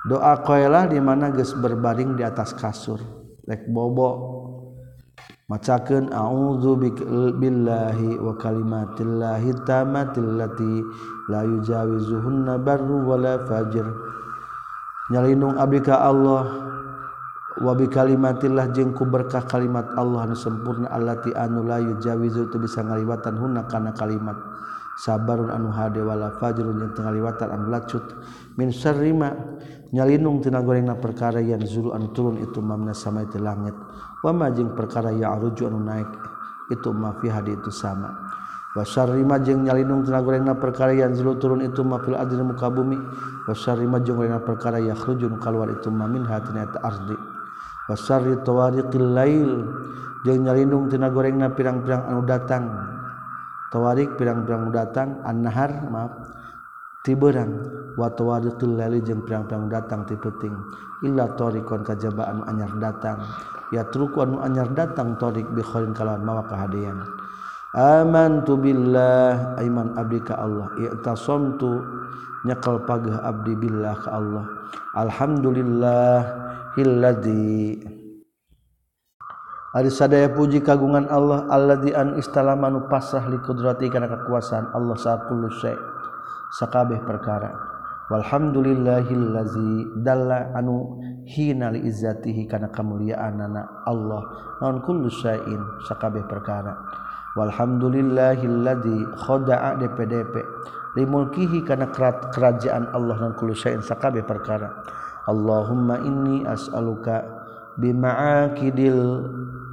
doa 0.04 0.36
koilah 0.44 0.84
dimana 0.84 1.32
ges 1.32 1.56
berbaring 1.56 2.14
di 2.14 2.22
atas 2.22 2.52
kasur. 2.52 3.00
Lek 3.44 3.68
bobo 3.68 4.08
macakan 5.48 6.08
a'udzu 6.12 6.80
billahi 7.36 8.16
wa 8.16 8.32
kalimatillahi 8.36 9.52
tamatillati 9.68 10.74
la 11.28 11.44
yujawizuhunna 11.44 12.60
barru 12.60 13.04
wala 13.04 13.44
fajir. 13.44 13.84
Nyalindung 15.12 15.60
abdi 15.60 15.84
ka 15.84 16.00
Allah 16.00 16.44
wa 17.60 17.72
bi 17.76 17.84
kalimatillah 17.88 18.72
jeung 18.72 18.96
ku 18.96 19.04
berkah 19.04 19.44
kalimat 19.44 19.84
Allah 20.00 20.24
anu 20.24 20.36
sempurna 20.36 20.88
allati 20.88 21.32
anu 21.36 21.64
la 21.68 21.80
yujawizu 21.80 22.48
tu 22.48 22.56
bisa 22.56 22.80
ngaliwatan 22.80 23.36
hunna 23.36 23.68
kana 23.68 23.92
kalimat. 23.92 24.36
sabarun 25.00 25.50
anu 25.50 25.74
hade 25.74 25.98
wala 26.02 26.38
fajrun 26.38 26.78
yang 26.78 26.92
tengah 26.94 27.12
liwatan 27.14 27.48
anu 27.50 27.66
lacut. 27.70 28.04
Min 28.54 28.70
sarima 28.70 29.34
nyalinung 29.90 30.42
tina 30.42 30.62
gorengna 30.62 30.94
perkara 30.98 31.42
yang 31.42 31.62
zulu 31.66 31.94
anu 31.94 32.14
turun 32.14 32.38
itu 32.38 32.62
mamna 32.62 32.94
sama 32.94 33.26
itu 33.26 33.38
langit. 33.38 33.74
Wa 34.22 34.30
majing 34.30 34.74
perkara 34.78 35.10
ya 35.14 35.34
aruju 35.34 35.66
anu 35.66 35.82
naik 35.82 36.10
itu 36.70 36.90
ma 36.94 37.18
fi 37.18 37.28
hadi 37.30 37.54
itu 37.54 37.70
sama. 37.74 38.10
Wa 38.74 38.82
sarima 38.82 39.38
jeung 39.38 39.66
nyalinung 39.66 40.02
tina 40.02 40.18
gorengna 40.18 40.58
perkara 40.58 40.90
yang 40.94 41.14
zulu 41.14 41.38
turun 41.38 41.62
itu 41.62 41.82
ma 41.86 42.02
fil 42.02 42.18
adil 42.18 42.42
muka 42.42 42.70
bumi. 42.70 42.98
Wa 43.46 43.54
sarima 43.54 44.02
jeung 44.02 44.18
gorengna 44.18 44.42
perkara 44.42 44.78
ya 44.78 44.94
khruju 44.94 45.30
nu 45.30 45.38
kaluar 45.38 45.70
itu 45.70 45.90
ma 45.90 46.06
min 46.06 46.26
hatina 46.26 46.66
ta 46.70 46.82
ardi. 46.82 47.14
Wa 47.90 47.94
sarri 47.94 48.34
tawariqil 48.42 49.08
lail 49.14 49.50
jeung 50.24 50.42
nyalinung 50.42 50.88
tina 50.90 51.10
gorengna 51.12 51.52
pirang-pirang 51.52 52.08
anu 52.08 52.22
datang. 52.26 52.64
tawarik 53.74 54.14
pirang-pirang 54.14 54.70
datang 54.70 55.18
annahar 55.26 55.74
maaf 55.90 56.14
tiberang 57.02 57.58
wa 57.98 58.06
tawariqil 58.06 58.78
laili 58.78 59.02
jeung 59.02 59.26
pirang-pirang 59.26 59.66
datang 59.66 60.06
ti 60.06 60.14
peuting. 60.14 60.54
Illa 61.02 61.26
tariqon 61.34 61.82
kajaba 61.82 62.30
anu 62.30 62.46
anyar 62.46 62.70
datang. 62.78 63.18
Ya 63.74 63.82
truku 63.90 64.22
anu 64.22 64.38
anyar 64.38 64.70
datang 64.70 65.18
tariq 65.18 65.50
bi 65.50 65.60
khairin 65.66 65.90
kalawan 65.90 66.22
mawa 66.22 66.46
kahadean 66.46 67.02
amantu 67.74 68.54
billah 68.54 69.58
aiman 69.58 69.98
abdi 69.98 70.22
ka 70.22 70.38
Allah. 70.38 70.70
I'tasamtu 70.78 71.82
nyakal 72.46 72.86
pagah 72.86 73.26
abdi 73.26 73.58
billah 73.58 73.98
ka 73.98 74.14
Allah. 74.14 74.46
Alhamdulillah 74.94 76.22
hilladzi 76.78 77.82
Ari 79.74 79.90
sadaya 79.90 80.30
puji 80.30 80.62
kagungan 80.62 81.10
Allah 81.10 81.50
alladzi 81.50 81.90
an 81.90 82.14
istalamanu 82.14 82.86
pasrah 82.86 83.26
li 83.26 83.42
qudrati 83.42 83.90
kana 83.90 84.06
kekuasaan 84.06 84.70
Allah 84.70 84.94
saqulu 84.94 85.50
syai 85.50 85.74
sakabeh 86.54 87.02
perkara. 87.02 87.50
Walhamdulillahillazi 88.04 89.98
dalla 90.04 90.52
anu 90.54 91.00
hina 91.26 91.72
li 91.72 91.88
izzatihi 91.88 92.44
kana 92.46 92.68
kemuliaanana 92.68 93.88
Allah 93.88 94.22
naon 94.60 94.84
kullu 94.84 95.08
syai'in 95.10 95.60
sakabeh 95.88 96.22
perkara. 96.28 96.76
walhamdulillahillazi 97.34 99.18
khada'a 99.26 99.74
DPDP 99.82 100.34
limulkihi 100.94 101.66
kana 101.66 101.90
kerajaan 102.30 102.94
Allah 102.94 103.16
naon 103.18 103.34
kullu 103.34 103.56
syai'in 103.56 103.82
sakabeh 103.82 104.22
perkara. 104.22 104.70
Allahumma 105.24 106.04
inni 106.04 106.44
as'aluka 106.44 107.24
bima'akidil 107.80 109.02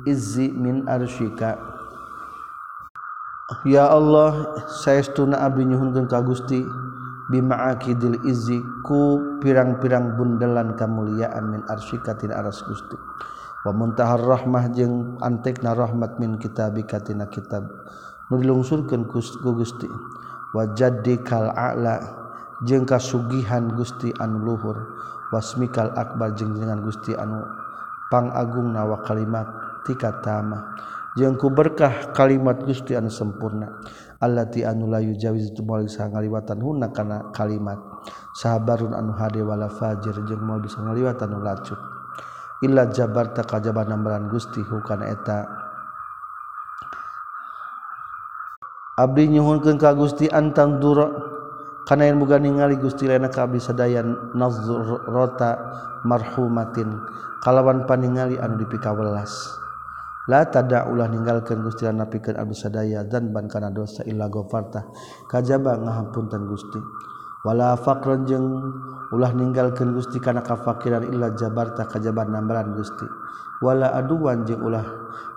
izzi 0.08 0.50
min 0.54 0.86
arsyika. 0.90 1.58
Ya 3.68 3.92
Allah 3.92 4.48
saestuna 4.82 5.44
abdi 5.44 5.68
nyuhunkeun 5.68 6.08
ka 6.08 6.24
Gusti 6.24 6.64
bima'akidil 7.32 8.24
izzi 8.24 8.64
ku 8.88 9.20
pirang-pirang 9.44 10.16
bundelan 10.16 10.80
kamuliaan 10.80 11.52
min 11.52 11.62
arsyika 11.68 12.16
tina 12.16 12.40
aras 12.40 12.64
Gusti. 12.64 12.96
Wa 13.68 13.76
muntahar 13.76 14.24
rahmah 14.24 14.72
jeung 14.74 15.20
antekna 15.20 15.76
rahmat 15.76 16.18
min 16.18 16.40
kitabika 16.40 17.04
tina 17.04 17.28
kitab. 17.28 17.68
Nu 18.32 18.40
dilungsurkeun 18.40 19.04
ku 19.12 19.20
Gusti 19.52 19.88
wa 20.56 20.72
jaddikal 20.72 21.52
a'la 21.52 22.00
jeung 22.64 22.88
kasugihan 22.88 23.68
Gusti 23.76 24.16
anu 24.18 24.42
luhur. 24.48 24.78
Wasmikal 25.32 25.96
akbar 25.96 26.36
jeung 26.36 26.56
dengan 26.56 26.84
Gusti 26.84 27.16
anu 27.16 27.44
pangagung 28.12 28.72
nawa 28.72 29.00
kalimat. 29.04 29.71
tikatama 29.88 30.78
jengku 31.18 31.52
berkah 31.52 32.14
kalimat 32.16 32.64
Gusti 32.64 32.96
anu 32.96 33.12
sempurna 33.12 33.82
Allah 34.22 34.46
ti 34.46 34.62
anu 34.62 34.86
layu 34.86 35.18
jawi 35.18 35.50
itu 35.50 35.66
mau 35.66 35.82
bisa 35.82 36.06
ngaliwatan 36.06 36.62
huna 36.62 36.94
karena 36.94 37.34
kalimat. 37.34 37.82
Sahabarun 38.38 38.94
anu 38.94 39.18
hade 39.18 39.42
wala 39.42 39.66
fajir 39.66 40.14
jeung 40.30 40.46
mau 40.46 40.62
bisa 40.62 40.78
ngaliwatan 40.78 41.34
anu 41.34 41.42
lacut. 41.42 41.82
Illa 42.62 42.86
jabar 42.94 43.34
tak 43.34 43.50
kajaban 43.50 43.90
nambaran 43.90 44.30
Gusti 44.30 44.62
hukana 44.62 45.10
eta. 45.10 45.50
Abdi 49.02 49.26
nyuhunkeun 49.34 49.82
ka 49.82 49.98
Gusti 49.98 50.30
antang 50.30 50.78
dura. 50.78 51.10
Kana 51.90 52.06
yen 52.06 52.22
muga 52.22 52.38
ningali 52.38 52.78
Gusti 52.78 53.10
lena 53.10 53.26
ka 53.34 53.50
abdi 53.50 53.58
sadayan 53.58 54.38
nazrota 54.38 55.58
marhumatin. 56.06 56.94
Kalawan 57.42 57.90
paningali 57.90 58.38
anu 58.38 58.62
dipikawelas. 58.62 59.61
la 60.32 60.48
tada 60.48 60.88
ulah 60.88 61.12
ninggalkan 61.12 61.60
Gusti 61.60 61.84
lan 61.84 62.00
napikeun 62.00 62.40
abdi 62.40 62.56
sadaya 62.56 63.04
dan 63.04 63.36
ban 63.36 63.52
kana 63.52 63.68
dosa 63.68 64.08
illa 64.08 64.32
ghafarta. 64.32 64.88
Kajaba 65.28 65.76
ngahampunten 65.76 66.48
Gusti. 66.48 66.80
Wala 67.44 67.76
faqran 67.76 68.24
jeung 68.24 68.48
ulah 69.12 69.36
ninggalkeun 69.36 69.92
Gusti 69.92 70.24
kana 70.24 70.40
kafakiran 70.40 71.04
illa 71.12 71.36
jabarta 71.36 71.84
kajaba 71.84 72.24
nambaran 72.24 72.72
Gusti. 72.80 73.04
Wala 73.60 73.92
aduan 73.92 74.48
jeung 74.48 74.64
ulah 74.64 74.88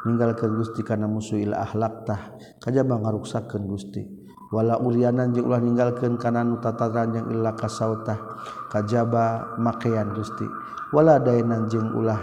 ninggalkeun 0.07 0.55
Gusti 0.55 0.87
kana 0.87 1.11
musuh 1.11 1.43
illa 1.43 1.67
ahlaktah. 1.67 2.39
Kajaba 2.63 2.95
ngaruksakeun 3.03 3.67
Gusti. 3.67 4.24
wala 4.55 4.79
Ulianan 4.79 5.35
jeung 5.35 5.51
ulah 5.51 5.59
ninggalkeun 5.59 6.15
kana 6.15 6.47
nu 6.47 6.63
tataran 6.63 7.11
yang 7.11 7.27
illa 7.35 7.59
kasautah 7.59 8.39
kajaba 8.71 9.59
makean 9.59 10.15
Gusti. 10.15 10.47
Wala 10.95 11.19
dainan 11.19 11.67
jeung 11.67 11.91
ulah 11.91 12.23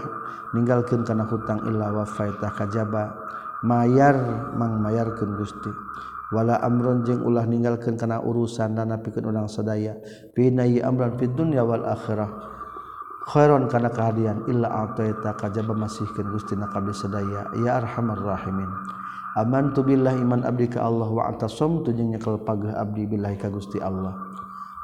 ninggalkeun 0.55 1.03
kana 1.03 1.27
hutang 1.27 1.67
illa 1.67 1.91
wafaitah 1.91 2.55
kajaba 2.55 3.11
mayar 3.67 4.15
mang 4.55 4.79
mayarkeun 4.79 5.36
Gusti. 5.36 5.71
Wala 6.32 6.63
amron 6.63 7.03
jeung 7.03 7.27
ulah 7.27 7.43
ninggalkeun 7.43 7.99
kana 7.99 8.23
urusan 8.23 8.79
dan 8.79 8.95
pikeun 9.03 9.27
urang 9.27 9.51
sadaya. 9.51 9.99
Pinayi 10.32 10.79
amran 10.79 11.19
fid 11.19 11.36
dunya 11.36 11.67
wal 11.67 11.84
akhirah. 11.84 12.32
Khairon 13.27 13.67
kana 13.67 13.91
kahadian 13.91 14.47
illa 14.47 14.71
ataita 14.88 15.36
kajaba 15.36 15.75
masihkeun 15.75 16.32
Gusti 16.32 16.55
na 16.55 16.71
kabeh 16.71 16.95
sadaya. 16.95 17.51
Ya 17.59 17.75
arhamar 17.75 18.23
rahimin. 18.23 19.01
Aman 19.39 19.71
tu 19.71 19.79
billah 19.79 20.11
iman 20.11 20.43
abdi 20.43 20.67
ka 20.67 20.84
Allah 20.84 21.07
wa 21.07 21.23
antasum 21.32 21.88
tu 21.88 21.95
jeung 21.95 22.11
nyekel 22.11 22.36
pagah 22.43 22.75
abdi 22.75 23.07
billahi 23.07 23.39
ka 23.39 23.47
Gusti 23.47 23.79
Allah. 23.79 24.11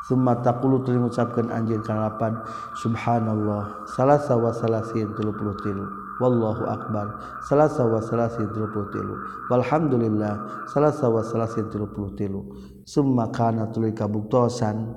Summa 0.07 0.39
taqulu 0.39 0.87
tuluy 0.87 1.03
ngucapkeun 1.03 1.51
anjeun 1.51 1.83
kana 1.83 2.07
lapan 2.07 2.39
subhanallah 2.79 3.83
salasa 3.91 4.39
wa 4.39 4.55
salasin 4.55 5.11
33 5.11 6.23
wallahu 6.23 6.63
akbar 6.63 7.19
salasa 7.43 7.83
wa 7.83 7.99
salasin 7.99 8.47
33 8.55 9.51
walhamdulillah 9.51 10.63
salasa 10.71 11.11
wa 11.11 11.19
salasin 11.19 11.67
33 11.67 12.87
summa 12.87 13.27
kana 13.35 13.67
tuluy 13.67 13.91
kabuktosan. 13.91 14.95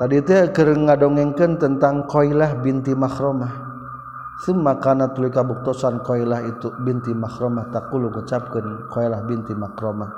Tadi 0.00 0.18
teh 0.24 0.48
keur 0.56 0.72
ngadongengkeun 0.72 1.60
tentang 1.60 2.08
Qailah 2.08 2.64
binti 2.64 2.96
Makhromah 2.96 3.71
Semakana 4.42 5.14
tuli 5.14 5.30
kabuktosan 5.30 6.02
koilah 6.02 6.42
itu 6.42 6.74
binti 6.82 7.14
makromah 7.14 7.70
takulu 7.70 8.10
gucapkan 8.10 8.90
koilah 8.90 9.22
binti 9.22 9.54
makromah. 9.54 10.10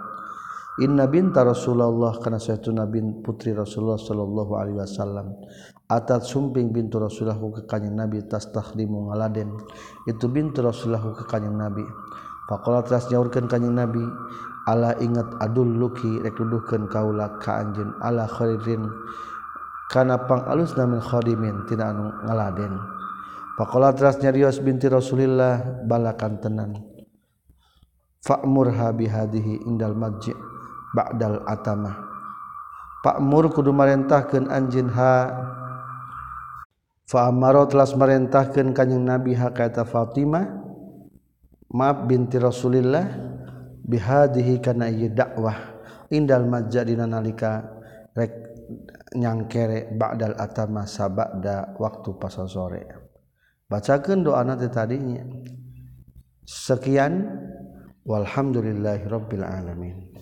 Inna 0.81 1.05
binta 1.07 1.45
Rasulullah 1.45 2.17
kana 2.19 2.41
saytuna 2.41 2.89
bin 2.89 3.21
putri 3.21 3.53
Rasulullah 3.53 4.01
sallallahu 4.01 4.53
alaihi 4.57 4.81
wasallam. 4.81 5.39
Atat 5.87 6.25
sumping 6.25 6.73
bintu 6.73 6.97
Rasulullah 6.97 7.37
ke 7.37 7.69
kanjeng 7.69 7.95
Nabi 7.95 8.25
tastakhdimu 8.25 9.13
ngaladen. 9.13 9.61
Itu 10.09 10.33
bintu 10.33 10.65
Rasulullah 10.65 11.05
ke 11.15 11.29
kanjeng 11.29 11.55
Nabi. 11.55 11.85
Faqala 12.49 12.81
teras 12.81 13.07
nyaurkeun 13.13 13.45
kanjeng 13.45 13.77
Nabi, 13.77 14.03
Allah 14.65 14.97
ingat 15.05 15.37
adul 15.45 15.69
luki 15.69 16.25
rek 16.25 16.41
duduhkeun 16.41 16.89
kaula 16.89 17.37
ka 17.39 17.61
anjeun 17.61 17.93
ala 18.01 18.25
khairin 18.25 18.89
kana 19.93 20.25
pangalusna 20.25 20.89
namin 20.89 21.05
khadimin 21.05 21.69
tina 21.69 21.93
anu 21.93 22.09
ngaladen. 22.25 23.04
Fakola 23.55 23.95
teras 23.95 24.19
nyarios 24.19 24.59
binti 24.59 24.91
Rasulillah 24.91 25.87
balakan 25.87 26.43
tenan. 26.43 26.71
Fa'murha 28.27 28.91
bihadihi 28.91 29.69
indal 29.69 29.95
masjid 29.95 30.35
Ba'dal 30.91 31.45
Pak 33.05 33.19
Mur 33.21 33.53
kudu 33.55 33.71
merentahkan 33.71 34.51
anjin 34.51 34.91
ha. 34.91 35.31
Fa'amaro 37.05 37.69
telah 37.69 37.87
merentahkan 37.95 38.73
kanyang 38.73 39.05
Nabi 39.07 39.37
ha 39.37 39.53
kata 39.53 39.87
Fatimah. 39.87 40.65
Maaf 41.75 42.07
binti 42.11 42.41
Rasulillah 42.43 43.07
bihadihi 43.85 44.63
kana 44.63 44.89
ieu 44.89 45.13
dakwah 45.13 45.75
indal 46.09 46.47
majadina 46.47 47.05
nalika 47.05 47.67
rek 48.15 48.33
nyangkere 49.15 49.93
ba'dal 49.95 50.39
atama 50.39 50.87
sabada 50.87 51.75
waktu 51.77 52.15
pasal 52.17 52.47
sore 52.47 53.04
bacakan 53.69 54.25
doa 54.25 54.45
nanti 54.45 54.69
tadinya. 54.69 55.25
Sekian. 56.45 57.25
Walhamdulillahirabbil 58.05 59.41
alamin. 59.41 60.05